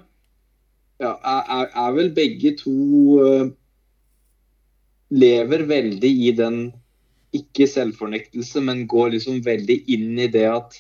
ja, 1.02 1.12
er, 1.16 1.68
er- 1.74 1.96
vel 1.98 2.12
begge 2.16 2.56
to 2.60 2.76
uh, 3.22 3.50
Lever 5.12 5.66
veldig 5.68 6.12
i 6.28 6.32
den 6.38 6.60
ikke 7.36 7.66
selvfornektelse, 7.68 8.62
men 8.64 8.86
går 8.88 9.10
liksom 9.18 9.42
veldig 9.44 9.76
inn 9.92 10.20
i 10.20 10.28
det 10.32 10.46
at 10.48 10.78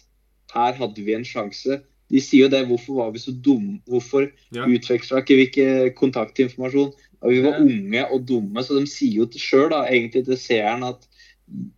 her 0.54 0.76
hadde 0.80 1.04
vi 1.04 1.16
en 1.16 1.26
sjanse. 1.28 1.82
De 2.12 2.20
sier 2.20 2.46
jo 2.46 2.52
det. 2.52 2.62
Hvorfor 2.68 2.98
var 2.98 3.12
vi 3.12 3.20
så 3.24 3.32
dumme? 3.32 3.80
Hvorfor 3.88 4.30
Ja. 4.56 4.66
utveksla 4.68 5.20
ikke 5.24 5.36
vi 5.36 5.46
ikke 5.48 5.96
kontaktinformasjon? 5.96 6.92
Og 7.22 7.30
vi 7.32 7.42
var 7.44 7.60
Ja. 7.60 7.64
unge 7.64 8.06
og 8.12 8.26
dumme, 8.28 8.64
så 8.64 8.80
de 8.80 8.88
sier 8.88 9.20
jo 9.22 9.28
sjøl, 9.32 9.72
egentlig 9.72 10.26
til 10.26 10.38
seeren, 10.38 10.84
at 10.84 11.08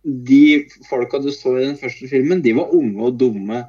de 0.04 0.44
folka 0.88 1.18
du 1.22 1.30
så 1.34 1.56
i 1.58 1.66
den 1.66 1.78
første 1.80 2.08
filmen, 2.10 2.42
de 2.44 2.54
var 2.56 2.74
unge 2.76 3.08
og 3.08 3.18
dumme. 3.18 3.64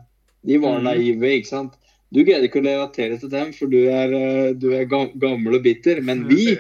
De 0.45 0.59
var 0.61 0.79
mm. 0.79 0.87
naive, 0.87 1.33
ikke 1.39 1.51
sant. 1.51 1.75
Du 2.13 2.21
greier 2.21 2.45
ikke 2.45 2.61
å 2.61 2.65
relatere 2.65 3.17
til 3.19 3.31
dem, 3.31 3.51
for 3.55 3.71
du 3.71 3.79
er, 3.89 4.13
eh, 4.13 4.53
du 4.55 4.69
er 4.77 4.85
gammel 4.87 5.57
og 5.57 5.65
bitter. 5.65 5.99
Men 6.05 6.23
vi, 6.29 6.53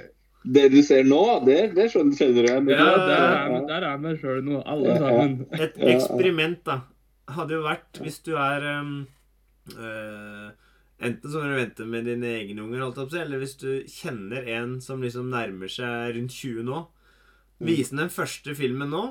det 0.43 0.65
du 0.73 0.81
ser 0.85 1.05
nå, 1.07 1.21
det, 1.45 1.59
det 1.77 1.87
skjønner 1.93 2.17
skjønner 2.17 2.49
du. 2.49 2.73
Ja, 2.73 2.89
der 2.97 3.23
er, 3.29 3.55
der 3.69 3.87
er 3.91 4.01
vi 4.03 4.15
sjøl 4.21 4.43
nå, 4.45 4.59
alle 4.65 4.97
sammen. 4.99 5.37
Et 5.59 5.79
eksperiment, 5.93 6.59
da, 6.67 6.81
hadde 7.35 7.57
jo 7.57 7.65
vært 7.65 8.01
hvis 8.03 8.19
du 8.25 8.35
er 8.37 8.69
um, 8.81 8.95
eh, 9.73 10.53
Enten 11.05 11.27
så 11.27 11.41
må 11.41 11.49
du 11.51 11.57
vente 11.57 11.85
med 11.91 12.05
dine 12.07 12.29
egne 12.37 12.61
unger, 12.63 12.85
jeg 12.85 13.09
si, 13.11 13.17
eller 13.19 13.41
hvis 13.41 13.57
du 13.59 13.71
kjenner 13.91 14.45
en 14.55 14.77
som 14.81 15.01
liksom 15.03 15.27
nærmer 15.33 15.67
seg 15.69 16.13
rundt 16.15 16.31
20 16.31 16.63
nå. 16.69 16.77
Vise 17.67 17.91
den 17.91 18.05
den 18.05 18.13
første 18.13 18.55
filmen 18.55 18.93
nå, 18.93 19.01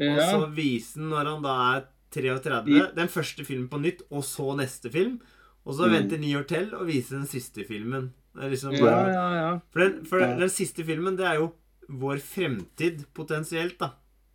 og 0.00 0.20
så 0.20 0.40
vise 0.54 0.98
den 0.98 1.08
når 1.10 1.24
han 1.32 1.42
da 1.42 1.54
er 1.76 1.84
33. 2.16 2.94
Den 2.96 3.08
første 3.08 3.44
filmen 3.44 3.68
på 3.68 3.80
nytt, 3.80 4.02
og 4.10 4.22
så 4.24 4.54
neste 4.56 4.90
film. 4.92 5.20
Og 5.66 5.74
så 5.74 5.88
Mm. 5.88 5.92
vente 5.96 6.18
ni 6.20 6.34
år 6.36 6.46
til 6.46 6.74
og 6.74 6.86
vise 6.86 7.10
den 7.16 7.26
siste 7.26 7.64
filmen. 7.66 8.12
Det 8.34 8.44
er 8.44 8.50
liksom 8.50 8.72
Ja, 8.72 9.08
ja, 9.08 9.34
ja. 9.34 9.58
for 9.72 9.80
den, 9.80 10.04
for 10.04 10.18
Ja. 10.20 10.36
den 10.36 10.48
siste 10.48 10.84
filmen, 10.84 11.16
det 11.16 11.26
er 11.26 11.34
jo 11.40 11.52
vår 11.90 12.18
fremtid, 12.20 13.04
potensielt, 13.14 13.78
da. 13.78 13.90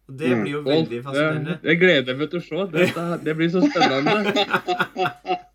Og 0.10 0.18
det 0.18 0.30
Mm. 0.32 0.42
blir 0.44 0.52
jo 0.52 0.62
veldig 0.64 1.04
fascinerende. 1.04 1.60
Det, 1.62 1.64
det 1.64 1.80
gleder 1.80 2.06
jeg 2.08 2.18
meg 2.18 2.30
til 2.32 2.40
å 2.40 2.44
se. 2.44 2.72
Dette, 2.72 3.24
det 3.24 3.38
blir 3.38 3.50
så 3.50 3.62
spennende. 3.72 5.38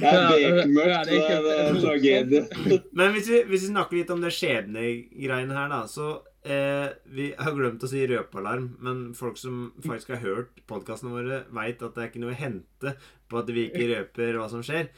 Det 0.00 0.08
er 0.08 0.56
bekmørkt, 0.56 1.10
det 1.10 1.20
er 1.20 1.46
er 1.52 1.78
tragedie. 1.82 2.42
Men 2.98 3.14
hvis 3.14 3.28
vi, 3.28 3.42
hvis 3.50 3.66
vi 3.66 3.72
snakker 3.72 3.98
litt 3.98 4.12
om 4.14 4.24
det 4.24 4.32
skjebnegreiene 4.34 5.56
her, 5.56 5.68
da, 5.72 5.82
så 5.90 6.08
eh, 6.44 6.88
Vi 7.04 7.30
har 7.36 7.56
glemt 7.56 7.84
å 7.84 7.90
si 7.90 8.02
røpealarm, 8.08 8.70
men 8.80 9.02
folk 9.18 9.36
som 9.40 9.70
faktisk 9.84 10.14
har 10.14 10.22
hørt 10.24 10.62
podkastene 10.70 11.12
våre, 11.12 11.42
veit 11.52 11.82
at 11.84 11.96
det 11.96 12.04
er 12.04 12.12
ikke 12.12 12.24
noe 12.24 12.32
å 12.32 12.40
hente 12.40 12.94
på 13.28 13.40
at 13.42 13.52
vi 13.52 13.66
ikke 13.68 13.90
røper 13.92 14.40
hva 14.40 14.48
som 14.52 14.64
skjer. 14.64 14.88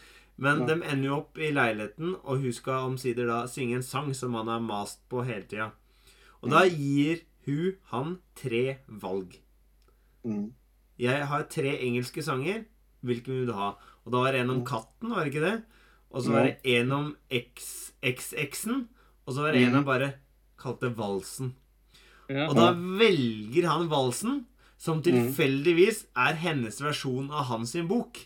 Men 0.43 0.65
de 0.67 0.79
ender 0.79 1.07
jo 1.07 1.19
opp 1.21 1.39
i 1.39 1.53
leiligheten, 1.55 2.17
og 2.23 2.43
hun 2.43 2.55
skal 2.57 2.89
omsider 2.89 3.29
da 3.29 3.43
synge 3.51 3.79
en 3.79 3.87
sang 3.87 4.11
som 4.17 4.35
han 4.39 4.51
har 4.51 4.63
mast 4.65 5.03
på 5.13 5.27
hele 5.27 5.45
tida. 5.51 5.71
Og 6.43 6.51
da 6.55 6.65
gir 6.67 7.23
hun 7.47 7.77
han 7.93 8.19
tre 8.39 8.79
valg. 8.87 9.37
Mm. 10.27 10.53
Jeg 11.03 11.27
har 11.27 11.49
tre 11.51 11.77
engelske 11.83 12.23
sanger. 12.25 12.65
Hvilken 13.03 13.41
vil 13.41 13.49
du 13.51 13.57
ha? 13.59 13.73
Og 14.05 14.13
da 14.15 14.23
var 14.25 14.35
det 14.35 14.41
en 14.43 14.51
om 14.57 14.63
katten, 14.67 15.11
var 15.13 15.25
det 15.25 15.33
ikke 15.33 15.45
det? 15.47 15.57
Og 16.13 16.25
så 16.25 16.33
var 16.35 16.49
det 16.49 16.75
en 16.77 16.93
om 16.93 17.11
XX-en. 17.33 18.87
Og 19.27 19.35
så 19.35 19.45
var 19.45 19.55
det 19.55 19.63
en 19.63 19.77
han 19.79 19.87
bare 19.87 20.13
kalte 20.61 20.91
valsen. 20.97 21.55
Og 22.49 22.55
da 22.57 22.73
velger 22.75 23.67
han 23.69 23.89
valsen, 23.91 24.43
som 24.83 25.03
tilfeldigvis 25.05 26.07
er 26.19 26.35
hennes 26.43 26.81
versjon 26.83 27.31
av 27.31 27.47
hans 27.53 27.71
sin 27.77 27.87
bok. 27.91 28.19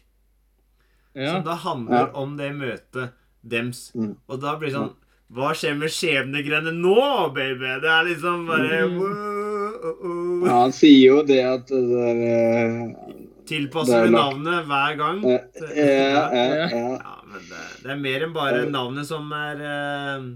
Som 1.17 1.45
da 1.45 1.55
handler 1.61 2.11
om 2.17 2.37
det 2.37 2.51
møtet 2.57 3.13
dems. 3.47 3.91
Mm. 3.95 4.17
Og 4.29 4.41
da 4.43 4.57
blir 4.59 4.73
det 4.73 4.77
sånn 4.77 4.95
Hva 5.37 5.49
skjer 5.59 5.75
med 5.75 5.91
skjebnegreiene 5.91 6.71
nå, 6.77 6.95
baby? 7.35 7.73
Det 7.83 7.91
er 7.91 8.05
liksom 8.07 8.45
bare 8.47 8.83
Mm. 8.87 8.99
wow, 9.01 10.47
Ja, 10.47 10.61
han 10.63 10.73
sier 10.73 11.01
jo 11.09 11.23
det 11.27 11.41
at 11.43 11.67
det 11.67 11.81
der 11.91 12.21
eh, 12.27 13.26
Tilpasser 13.47 13.93
Det 13.93 14.09
er 14.09 14.11
du 14.11 14.17
navnet 14.17 14.67
hver 14.71 14.97
gang? 14.99 15.23
eh, 15.27 15.77
ja, 15.77 16.25
ja, 16.35 16.45
ja. 16.67 16.83
Ja, 16.97 17.15
men 17.27 17.47
det, 17.51 17.63
det 17.85 17.93
er 17.95 18.03
mer 18.03 18.27
enn 18.27 18.35
bare 18.35 18.65
navnet 18.71 19.09
som 19.09 19.31
er 19.37 19.63
eh, 19.71 20.27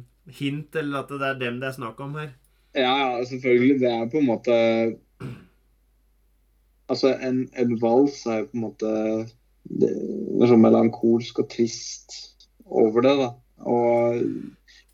hint, 0.40 0.76
eller 0.78 1.02
at 1.02 1.12
det 1.12 1.28
er 1.28 1.42
dem 1.42 1.60
det 1.62 1.70
er 1.70 1.76
snakk 1.78 2.00
om 2.04 2.16
her. 2.20 2.32
Ja, 2.76 2.92
ja, 2.94 3.24
selvfølgelig. 3.26 3.80
Det 3.82 3.90
er 3.90 4.10
på 4.10 4.22
en 4.22 4.30
måte 4.30 4.56
Altså, 6.90 7.12
en, 7.22 7.44
en 7.54 7.76
vals 7.82 8.24
er 8.26 8.40
jo 8.42 8.48
på 8.50 8.58
en 8.58 8.64
måte 8.64 8.94
det 9.70 9.90
er 9.90 10.50
sånn 10.50 10.62
melankolsk 10.64 11.42
og 11.42 11.50
trist 11.52 12.16
over 12.66 13.04
det, 13.04 13.12
da. 13.20 13.28
Og 13.70 14.24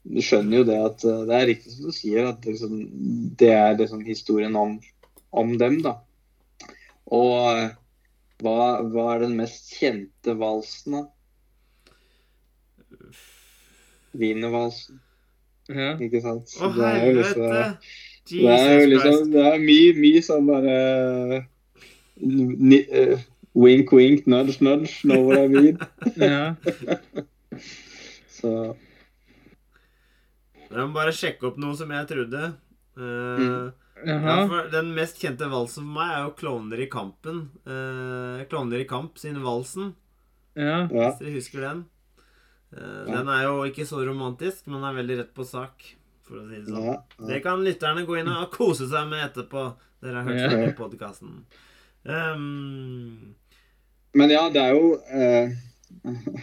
du 0.06 0.20
skjønner 0.22 0.60
jo 0.60 0.66
det 0.68 0.76
at 0.82 1.04
eh, 1.06 1.22
Det 1.28 1.36
er 1.36 1.48
riktig 1.50 1.72
som 1.72 1.88
du 1.88 1.94
sier, 1.94 2.28
at 2.30 2.42
det, 2.42 2.56
liksom, 2.56 2.74
det 3.40 3.52
er 3.54 3.78
liksom 3.78 4.04
historien 4.06 4.56
om, 4.58 4.76
om 5.30 5.54
dem, 5.60 5.80
da. 5.86 5.96
Og 7.14 7.32
eh, 7.52 7.70
hva, 8.42 8.82
hva 8.92 9.06
er 9.14 9.20
den 9.26 9.36
mest 9.38 9.72
kjente 9.78 10.34
valsen, 10.38 10.92
da? 10.92 11.04
Wienervalsen, 14.16 15.00
Ja. 15.68 15.96
ikke 16.00 16.20
sant? 16.22 16.52
Å, 16.60 16.70
Det 16.74 16.84
er 16.84 17.06
jo 17.06 17.12
liksom- 17.20 17.42
helvete! 17.42 17.78
Det 18.26 18.58
er 18.58 18.80
jo 18.80 18.86
liksom 18.90 19.32
Det 19.32 19.44
er 19.46 19.58
mye, 19.58 19.92
mye 19.94 20.20
sånn 20.22 20.46
derre 20.46 21.46
ni- 22.20 22.86
eh, 22.90 23.18
Wink, 23.54 23.90
wink, 23.92 24.26
nudge, 24.26 24.60
nudge. 24.60 25.00
Know 25.02 25.22
what 25.24 25.38
I 25.38 25.46
mean? 25.48 25.78
Ja. 26.16 26.56
Så 28.28 28.76
Jeg 30.68 30.76
må 30.76 30.92
bare 30.92 31.12
sjekke 31.12 31.42
opp 31.48 31.56
noe 31.56 31.74
som 31.74 31.88
jeg 31.90 32.06
trodde. 32.06 32.54
Uh, 32.98 33.38
Mm. 33.38 33.72
Ja, 34.04 34.16
Jaha. 34.20 34.46
for 34.48 34.70
den 34.70 34.94
mest 34.94 35.18
kjente 35.22 35.48
valsen 35.50 35.84
for 35.84 35.92
meg 35.96 36.10
er 36.16 36.24
jo 36.26 36.32
'Klovner 36.36 36.78
i 36.82 36.88
kampen'. 36.92 37.48
Eh, 37.66 38.44
'Klovner 38.46 38.80
i 38.80 38.84
kamp' 38.88 39.18
sin 39.18 39.36
valsen, 39.42 39.94
Ja. 40.56 40.86
hvis 40.86 41.18
dere 41.18 41.32
husker 41.34 41.60
den. 41.60 41.84
Eh, 42.76 43.04
Ja. 43.08 43.16
Den 43.16 43.28
er 43.28 43.42
jo 43.44 43.62
ikke 43.64 43.86
så 43.86 44.04
romantisk, 44.06 44.66
men 44.66 44.82
er 44.84 44.94
veldig 45.02 45.18
rett 45.18 45.34
på 45.34 45.44
sak, 45.46 45.82
for 46.22 46.36
å 46.36 46.48
si 46.48 46.56
det 46.56 46.66
sånn. 46.66 46.84
ja, 46.84 46.92
ja. 46.92 47.26
Det 47.26 47.42
kan 47.42 47.62
lytterne 47.64 48.04
gå 48.06 48.18
inn 48.20 48.28
og 48.28 48.50
kose 48.50 48.88
seg 48.88 49.08
med 49.08 49.30
etterpå. 49.32 49.74
Dere 50.02 50.22
har 50.22 50.24
hørt 50.24 50.50
Ja. 50.52 50.68
i 50.68 50.72
podkasten. 50.72 51.44
Um, 52.04 53.34
Men 54.14 54.30
ja, 54.30 54.48
det 54.50 54.62
er 54.62 54.72
jo 54.74 55.00
eh, 55.10 55.50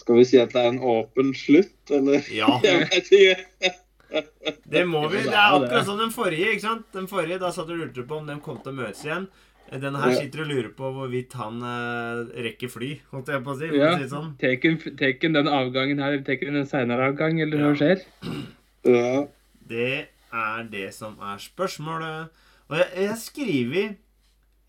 Skal 0.00 0.16
vi 0.16 0.24
si 0.24 0.38
at 0.38 0.52
det 0.52 0.62
er 0.62 0.68
en 0.68 0.78
åpen 0.80 1.34
slutt, 1.34 1.90
eller? 1.90 2.22
ja, 2.32 2.60
Jeg 2.64 2.88
vet 2.90 3.10
ikke. 3.12 3.74
Det 4.10 4.84
må 4.88 5.02
vi. 5.10 5.24
Det 5.26 5.34
er 5.34 5.56
akkurat 5.56 5.86
som 5.88 5.98
den 6.00 6.12
forrige. 6.14 6.54
ikke 6.54 6.64
sant? 6.66 6.86
Den 6.94 7.08
forrige, 7.10 7.40
Da 7.42 7.50
satt 7.52 7.68
du 7.68 7.74
og 7.74 7.82
lurte 7.84 8.06
på 8.06 8.20
om 8.20 8.26
de 8.26 8.38
kom 8.44 8.58
til 8.62 8.74
å 8.74 8.78
møtes 8.80 9.04
igjen. 9.06 9.28
Denne 9.66 9.98
her 9.98 10.12
sitter 10.14 10.44
og 10.44 10.50
lurer 10.52 10.68
på 10.78 10.90
hvorvidt 10.94 11.32
han 11.40 11.56
uh, 11.58 12.28
rekker 12.46 12.70
fly, 12.70 12.90
holdt 13.10 13.32
jeg 13.34 13.42
på 13.42 13.50
å 13.50 13.56
si. 13.58 13.70
Ja. 13.74 13.88
sånn. 14.06 14.36
Taken, 14.38 15.34
den 15.34 15.50
avgangen 15.50 16.02
her, 16.02 16.20
taken 16.26 16.60
en 16.60 16.68
seinere 16.70 17.08
avgang, 17.10 17.40
eller 17.42 17.64
hva 17.64 17.72
skjer? 17.78 18.04
Ja. 18.86 19.24
Det 19.66 19.94
er 20.30 20.66
det 20.70 20.92
som 20.94 21.16
er 21.18 21.40
spørsmålet. 21.42 22.44
Og 22.70 22.76
jeg, 22.78 22.86
jeg 23.02 23.16
skriver 23.18 23.88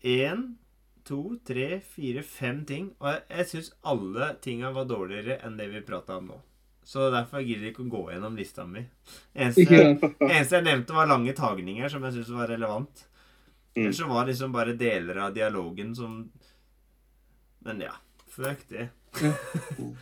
én, 0.02 0.40
to, 1.06 1.20
tre, 1.46 1.78
fire, 1.94 2.24
fem 2.26 2.64
ting. 2.66 2.88
Og 2.98 3.12
jeg, 3.12 3.22
jeg 3.30 3.50
syns 3.52 3.70
alle 3.86 4.32
tinga 4.42 4.72
var 4.74 4.88
dårligere 4.90 5.38
enn 5.46 5.54
det 5.60 5.68
vi 5.70 5.84
prata 5.86 6.18
om 6.18 6.32
nå. 6.32 6.40
Så 6.88 7.10
derfor 7.12 7.42
gidder 7.44 7.66
jeg 7.68 7.74
ikke 7.74 7.84
å 7.84 7.90
gå 7.92 8.02
gjennom 8.14 8.36
lista 8.38 8.64
mi. 8.64 8.80
Eneste, 9.36 9.80
eneste 10.24 10.56
jeg 10.56 10.64
nevnte, 10.64 10.94
var 10.96 11.10
lange 11.10 11.34
tagninger, 11.36 11.90
som 11.92 12.06
jeg 12.06 12.14
syntes 12.16 12.32
var 12.32 12.48
relevant. 12.48 13.02
Mm. 13.76 13.82
Ellers 13.82 13.98
så 14.00 14.08
var 14.08 14.24
det 14.24 14.32
liksom 14.32 14.54
bare 14.54 14.72
deler 14.80 15.20
av 15.26 15.34
dialogen 15.36 15.90
som 15.94 16.14
Men 17.66 17.82
ja, 17.84 17.92
fuck 18.32 18.62
det. 18.72 18.88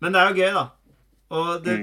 Men 0.00 0.12
det 0.12 0.20
er 0.20 0.30
jo 0.30 0.38
gøy, 0.38 0.52
da. 0.54 0.64
Og 1.36 1.64
det, 1.64 1.74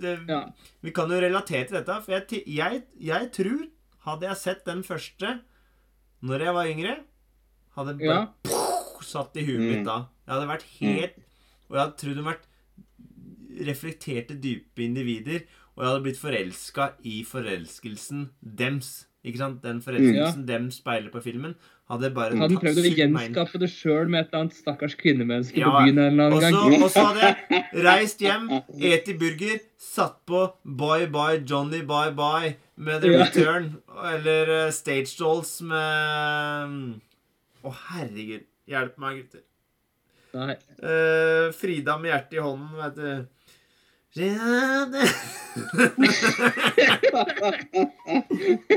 det 0.00 0.14
Ja. 0.30 0.40
Vi 0.80 0.92
kan 0.96 1.10
jo 1.12 1.18
relatere 1.20 1.66
til 1.68 1.76
dette, 1.76 1.96
for 2.04 2.14
jeg, 2.16 2.42
jeg, 2.48 2.82
jeg 3.04 3.30
tror 3.36 3.66
Hadde 4.06 4.28
jeg 4.30 4.38
sett 4.38 4.60
den 4.64 4.84
første 4.86 5.32
når 6.26 6.42
jeg 6.46 6.54
var 6.56 6.68
yngre, 6.70 6.92
hadde 7.76 7.92
bare 7.98 8.06
Ja. 8.06 8.60
satt 9.04 9.34
i 9.36 9.42
huet 9.44 9.60
mitt 9.60 9.80
Mm. 9.82 9.84
da. 9.84 9.96
Jeg 10.24 10.32
hadde 10.32 10.48
vært 10.48 10.66
helt 10.78 11.16
Og 11.68 11.74
jeg 11.76 11.80
hadde 11.82 11.96
trodd 12.00 12.16
de 12.16 12.22
vært 12.30 12.46
reflekterte, 13.66 14.36
dype 14.42 14.84
individer. 14.84 15.44
Og 15.76 15.82
jeg 15.84 15.90
hadde 15.92 16.04
blitt 16.06 16.20
forelska 16.20 16.90
i 17.04 17.18
forelskelsen 17.28 18.30
dems. 18.40 19.06
Ikke 19.26 19.40
sant? 19.42 19.58
Den 19.64 19.80
forelskelsen 19.82 20.44
dem 20.48 20.68
speiler 20.70 21.10
på 21.12 21.20
filmen. 21.24 21.56
Hadde 21.90 22.08
bare 22.14 22.34
Hadde 22.38 22.56
prøvd 22.58 22.80
å 22.80 22.90
gjenskape 22.90 23.58
det 23.62 23.68
sjøl 23.70 24.08
med 24.10 24.24
et 24.24 24.30
eller 24.32 24.40
annet 24.46 24.56
stakkars 24.58 24.96
kvinnemenneske 24.98 25.60
Ja, 25.60 25.68
på 25.70 25.84
byen 25.84 25.98
en 26.02 26.08
eller 26.16 26.32
annen 26.32 26.38
også, 26.40 26.62
gang? 26.70 26.82
og 26.82 26.90
så 26.90 27.04
hadde 27.06 27.28
jeg 27.28 27.84
reist 27.86 28.24
hjem, 28.24 28.48
et 28.90 29.10
i 29.12 29.14
burger, 29.20 29.60
satt 29.78 30.16
på 30.26 30.40
Bye 30.64 31.06
Bye 31.14 31.44
Johnny 31.46 31.84
Bye 31.86 32.10
Bye 32.18 32.56
med 32.76 33.02
The 33.04 33.12
Ja. 33.12 33.20
Return. 33.22 33.68
Eller 34.14 34.50
uh, 34.66 34.70
Stage 34.74 35.14
Dolls 35.20 35.52
med 35.62 36.96
Å, 37.66 37.74
herregud. 37.92 38.46
Hjelp 38.66 38.98
meg, 39.02 39.20
gutter. 39.22 39.44
Nei. 40.36 40.56
Uh, 40.82 41.52
Frida 41.54 41.94
med 42.02 42.10
hjertet 42.12 42.38
i 42.40 42.42
hånden, 42.42 42.74
vet 42.82 42.98
du. 42.98 43.26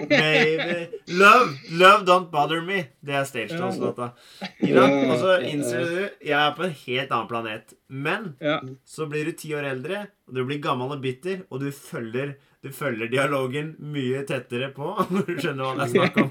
Baby 0.10 0.88
Love, 1.08 1.58
love 1.72 2.06
don't 2.06 2.30
bother 2.32 2.62
me. 2.62 2.88
Det 3.06 3.16
er 3.16 3.24
Stage 3.28 3.58
Dolls-låta. 3.58 4.10
Og 4.44 5.16
så 5.22 5.38
innser 5.48 5.86
du 5.86 5.98
jeg 6.28 6.36
er 6.40 6.54
på 6.58 6.66
en 6.68 6.76
helt 6.86 7.12
annen 7.16 7.30
planet. 7.32 7.74
Men 7.90 8.36
Ja. 8.42 8.60
så 8.86 9.08
blir 9.10 9.26
du 9.26 9.32
ti 9.32 9.54
år 9.56 9.64
eldre, 9.72 10.08
og 10.28 10.36
du 10.36 10.46
blir 10.46 10.62
gammel 10.62 10.92
og 10.92 11.02
bitter, 11.02 11.42
og 11.50 11.60
du 11.62 11.72
følger, 11.72 12.36
du 12.64 12.70
følger 12.72 13.08
dialogen 13.12 13.76
mye 13.80 14.26
tettere 14.28 14.72
på. 14.76 14.96
Du 15.28 15.36
skjønner 15.40 15.64
hva 15.64 15.76
det 15.76 15.86
er 15.86 15.94
snakk 15.96 16.18
om? 16.18 16.30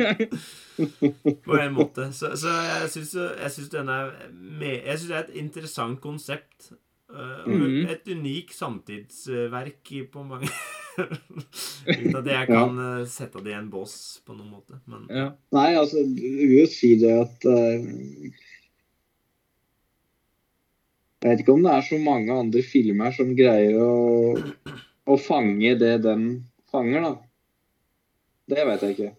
På 1.44 1.58
en 1.58 1.74
måte. 1.74 2.10
Så, 2.12 2.34
så 2.36 2.48
jeg 2.48 2.90
syns 2.94 3.14
er 3.14 3.32
Jeg 3.40 3.50
syns 3.56 5.08
det 5.08 5.16
er 5.16 5.24
et 5.24 5.34
interessant 5.34 6.00
konsept. 6.00 6.72
Øh, 7.10 7.46
Mhm. 7.48 7.86
Et 7.88 8.08
unikt 8.12 8.54
samtidsverk 8.54 9.92
på 10.12 10.22
mange 10.26 10.48
Uten 10.98 12.16
at 12.18 12.26
jeg 12.26 12.46
kan 12.48 12.74
ja. 12.76 13.04
sette 13.06 13.38
det 13.44 13.52
i 13.52 13.58
en 13.58 13.70
bås 13.70 14.18
på 14.26 14.34
noen 14.34 14.50
måte. 14.50 14.80
Men 14.90 15.06
Ja. 15.08 15.28
Nei, 15.54 15.68
altså, 15.78 16.02
jeg 16.02 16.48
vil 16.48 16.58
jo 16.58 16.66
si 16.72 16.96
det 16.98 17.12
at 17.14 17.46
uh... 17.46 18.32
Jeg 21.18 21.30
vet 21.32 21.40
ikke 21.42 21.54
om 21.54 21.64
det 21.66 21.72
er 21.74 21.86
så 21.86 21.98
mange 22.02 22.34
andre 22.34 22.62
filmer 22.62 23.14
som 23.14 23.30
greier 23.38 23.78
å, 23.82 24.34
å 25.06 25.16
fange 25.18 25.72
det 25.80 25.96
den 26.04 26.26
fanger, 26.70 27.02
da. 27.02 27.14
Det 28.48 28.66
vet 28.68 28.84
jeg 28.84 28.94
ikke. 28.96 29.12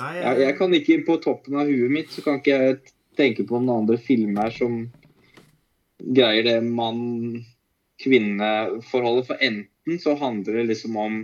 nei, 0.00 0.12
Jeg, 0.18 0.38
jeg 0.42 0.54
kan 0.58 0.74
ikke 0.74 0.96
På 1.06 1.18
toppen 1.22 1.58
av 1.60 1.68
huet 1.68 1.92
mitt 1.92 2.12
så 2.12 2.24
kan 2.24 2.40
ikke 2.40 2.56
jeg 2.62 2.78
tenke 3.16 3.44
på 3.48 3.60
noen 3.60 3.84
andre 3.84 4.00
filmer 4.00 4.52
som 4.52 4.86
greier 6.02 6.42
det 6.46 6.62
mann-kvinne-forholdet. 6.64 9.26
For 9.28 9.36
enten 9.40 9.98
så 10.02 10.14
handler 10.20 10.52
det 10.60 10.66
liksom 10.72 10.92
om 11.00 11.14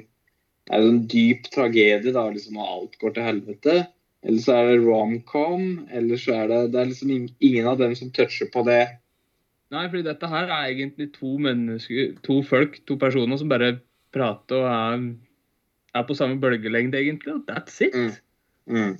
det 0.62 0.72
er 0.76 0.80
en 0.86 1.06
dyp 1.10 1.42
tragedie, 1.50 2.12
da, 2.14 2.22
liksom 2.30 2.56
alt 2.62 2.94
går 3.00 3.10
til 3.16 3.26
helvete. 3.26 3.74
Eller 4.22 4.40
så 4.44 4.50
er 4.54 4.64
det 4.70 4.84
rom-com, 4.84 5.62
eller 5.90 6.16
så 6.20 6.30
er 6.38 6.46
det 6.50 6.60
Det 6.72 6.80
er 6.80 6.90
liksom 6.92 7.10
ingen 7.16 7.66
av 7.66 7.76
dem 7.80 7.92
som 7.98 8.14
toucher 8.14 8.48
på 8.52 8.60
det. 8.68 8.84
Nei, 9.72 9.88
fordi 9.88 10.04
dette 10.06 10.26
her 10.28 10.46
er 10.52 10.70
egentlig 10.70 11.08
to 11.16 11.30
mennesker, 11.40 12.12
to 12.22 12.42
folk, 12.46 12.72
to 12.86 12.94
personer 13.00 13.36
som 13.40 13.48
bare 13.50 13.80
prater 14.12 14.56
og 14.60 14.68
er, 14.68 14.98
er 15.96 16.02
på 16.06 16.14
samme 16.14 16.40
bølgelengde, 16.40 16.98
egentlig. 17.00 17.32
Og 17.34 17.42
that's 17.48 17.80
it. 17.82 17.94
Mm. 17.96 18.12
Mm. 18.68 18.96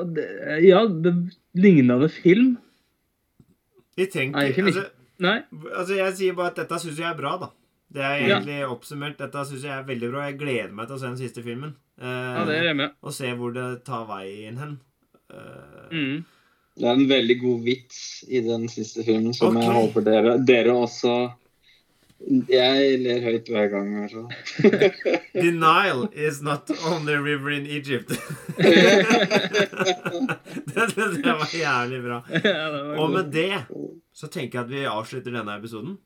Og 0.00 0.06
det, 0.16 0.26
ja, 0.64 0.80
det 0.86 1.12
lignende 1.58 2.08
film. 2.08 2.56
Vi 3.96 4.06
trenger 4.10 4.38
Nei, 4.40 4.48
ikke 4.52 4.64
altså, 4.66 4.84
Nei. 5.24 5.36
altså, 5.76 5.94
jeg 5.96 6.14
sier 6.18 6.34
bare 6.34 6.50
at 6.52 6.56
dette 6.62 6.78
syns 6.82 6.98
jeg 6.98 7.10
er 7.10 7.18
bra, 7.18 7.36
da. 7.38 7.48
Det 7.94 8.02
er 8.02 8.16
Ja. 8.26 8.38
egentlig 8.40 8.56
oppsummert. 8.66 9.16
Dette 9.18 9.44
syns 9.46 9.62
jeg 9.62 9.70
er 9.78 9.84
veldig 9.86 10.10
bra. 10.10 10.24
Jeg 10.30 10.38
gleder 10.40 10.72
meg 10.74 10.88
til 10.88 10.96
å 10.96 10.98
se 11.00 11.06
den 11.06 11.20
siste 11.20 11.42
filmen. 11.46 11.76
Uh, 12.00 12.06
Ja, 12.08 12.44
det 12.48 12.56
er 12.58 12.64
jeg 12.72 12.76
med. 12.76 12.90
Og 13.02 13.12
se 13.14 13.30
hvor 13.38 13.52
det 13.54 13.84
tar 13.86 14.06
veien 14.10 14.56
hen. 14.58 14.78
Uh, 15.30 15.88
Mm. 15.94 16.24
Det 16.76 16.84
er 16.88 16.90
en 16.98 17.06
veldig 17.08 17.36
god 17.40 17.60
vits 17.62 18.24
i 18.28 18.40
den 18.42 18.64
siste 18.68 19.04
filmen 19.06 19.32
som 19.32 19.54
jeg 19.54 19.70
håper 19.70 20.02
dere, 20.02 20.32
dere 20.44 20.72
også 20.74 21.12
Jeg 22.24 22.98
ler 23.02 23.20
høyt 23.20 23.48
hver 23.52 23.68
gang. 23.72 23.90
Altså. 24.04 24.22
The 25.34 25.50
Nile 25.52 26.08
is 26.16 26.40
not 26.42 26.70
only 26.88 27.16
river 27.20 27.50
in 27.52 27.66
Egypt. 27.66 28.08
det 30.74 30.86
det, 30.94 31.08
det, 31.20 31.34
var 31.34 31.52
jævlig 31.52 32.00
bra. 32.06 32.22
Ja, 32.44 32.70
var 32.70 32.96
Og 33.02 33.10
med 33.12 33.32
det 33.34 33.66
så 34.14 34.30
tenker 34.30 34.58
jeg 34.58 34.64
at 34.64 34.72
vi 34.72 34.84
avslutter 34.88 35.34
denne 35.34 35.58
episoden. 35.58 35.98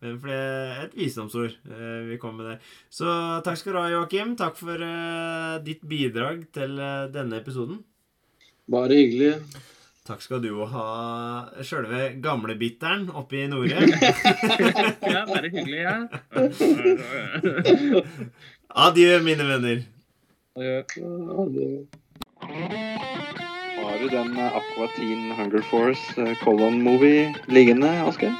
Eh, 0.00 0.14
For 0.16 0.30
det 0.30 0.38
er 0.38 0.82
et 0.86 0.96
visdomsord 0.96 1.52
eh, 1.68 2.00
vi 2.08 2.18
kom 2.22 2.38
med 2.40 2.54
der. 2.54 2.58
Så 2.88 3.06
takk 3.44 3.60
skal 3.60 3.76
du 3.76 3.80
ha, 3.82 3.88
Joakim. 3.92 4.36
Takk 4.40 4.56
for 4.60 4.80
eh, 4.88 5.60
ditt 5.66 5.84
bidrag 5.88 6.46
til 6.56 6.78
eh, 6.78 7.06
denne 7.12 7.42
episoden. 7.42 7.82
Bare 8.70 8.96
hyggelig. 8.96 9.34
Takk 10.04 10.20
skal 10.20 10.42
du 10.44 10.50
ha, 10.68 11.48
sjølve 11.64 12.10
gamlebitteren 12.20 13.06
oppe 13.16 13.38
i 13.40 13.46
Nore. 13.48 13.72
Ja, 15.14 15.22
bare 15.24 15.48
hyggelig, 15.48 15.80
ja. 15.80 16.04
Adjø, 18.84 19.16
mine 19.24 19.46
venner. 19.48 19.80
Ja, 20.60 20.84
Har 23.80 23.96
du 24.02 24.06
den 24.12 24.36
Aqua 24.44 24.90
Teen 24.98 25.32
Hunger 25.38 25.64
Force 25.70 26.04
eh, 26.20 26.36
Colon 26.44 26.82
Movie 26.84 27.32
liggende, 27.48 27.88
Asker? 28.04 28.36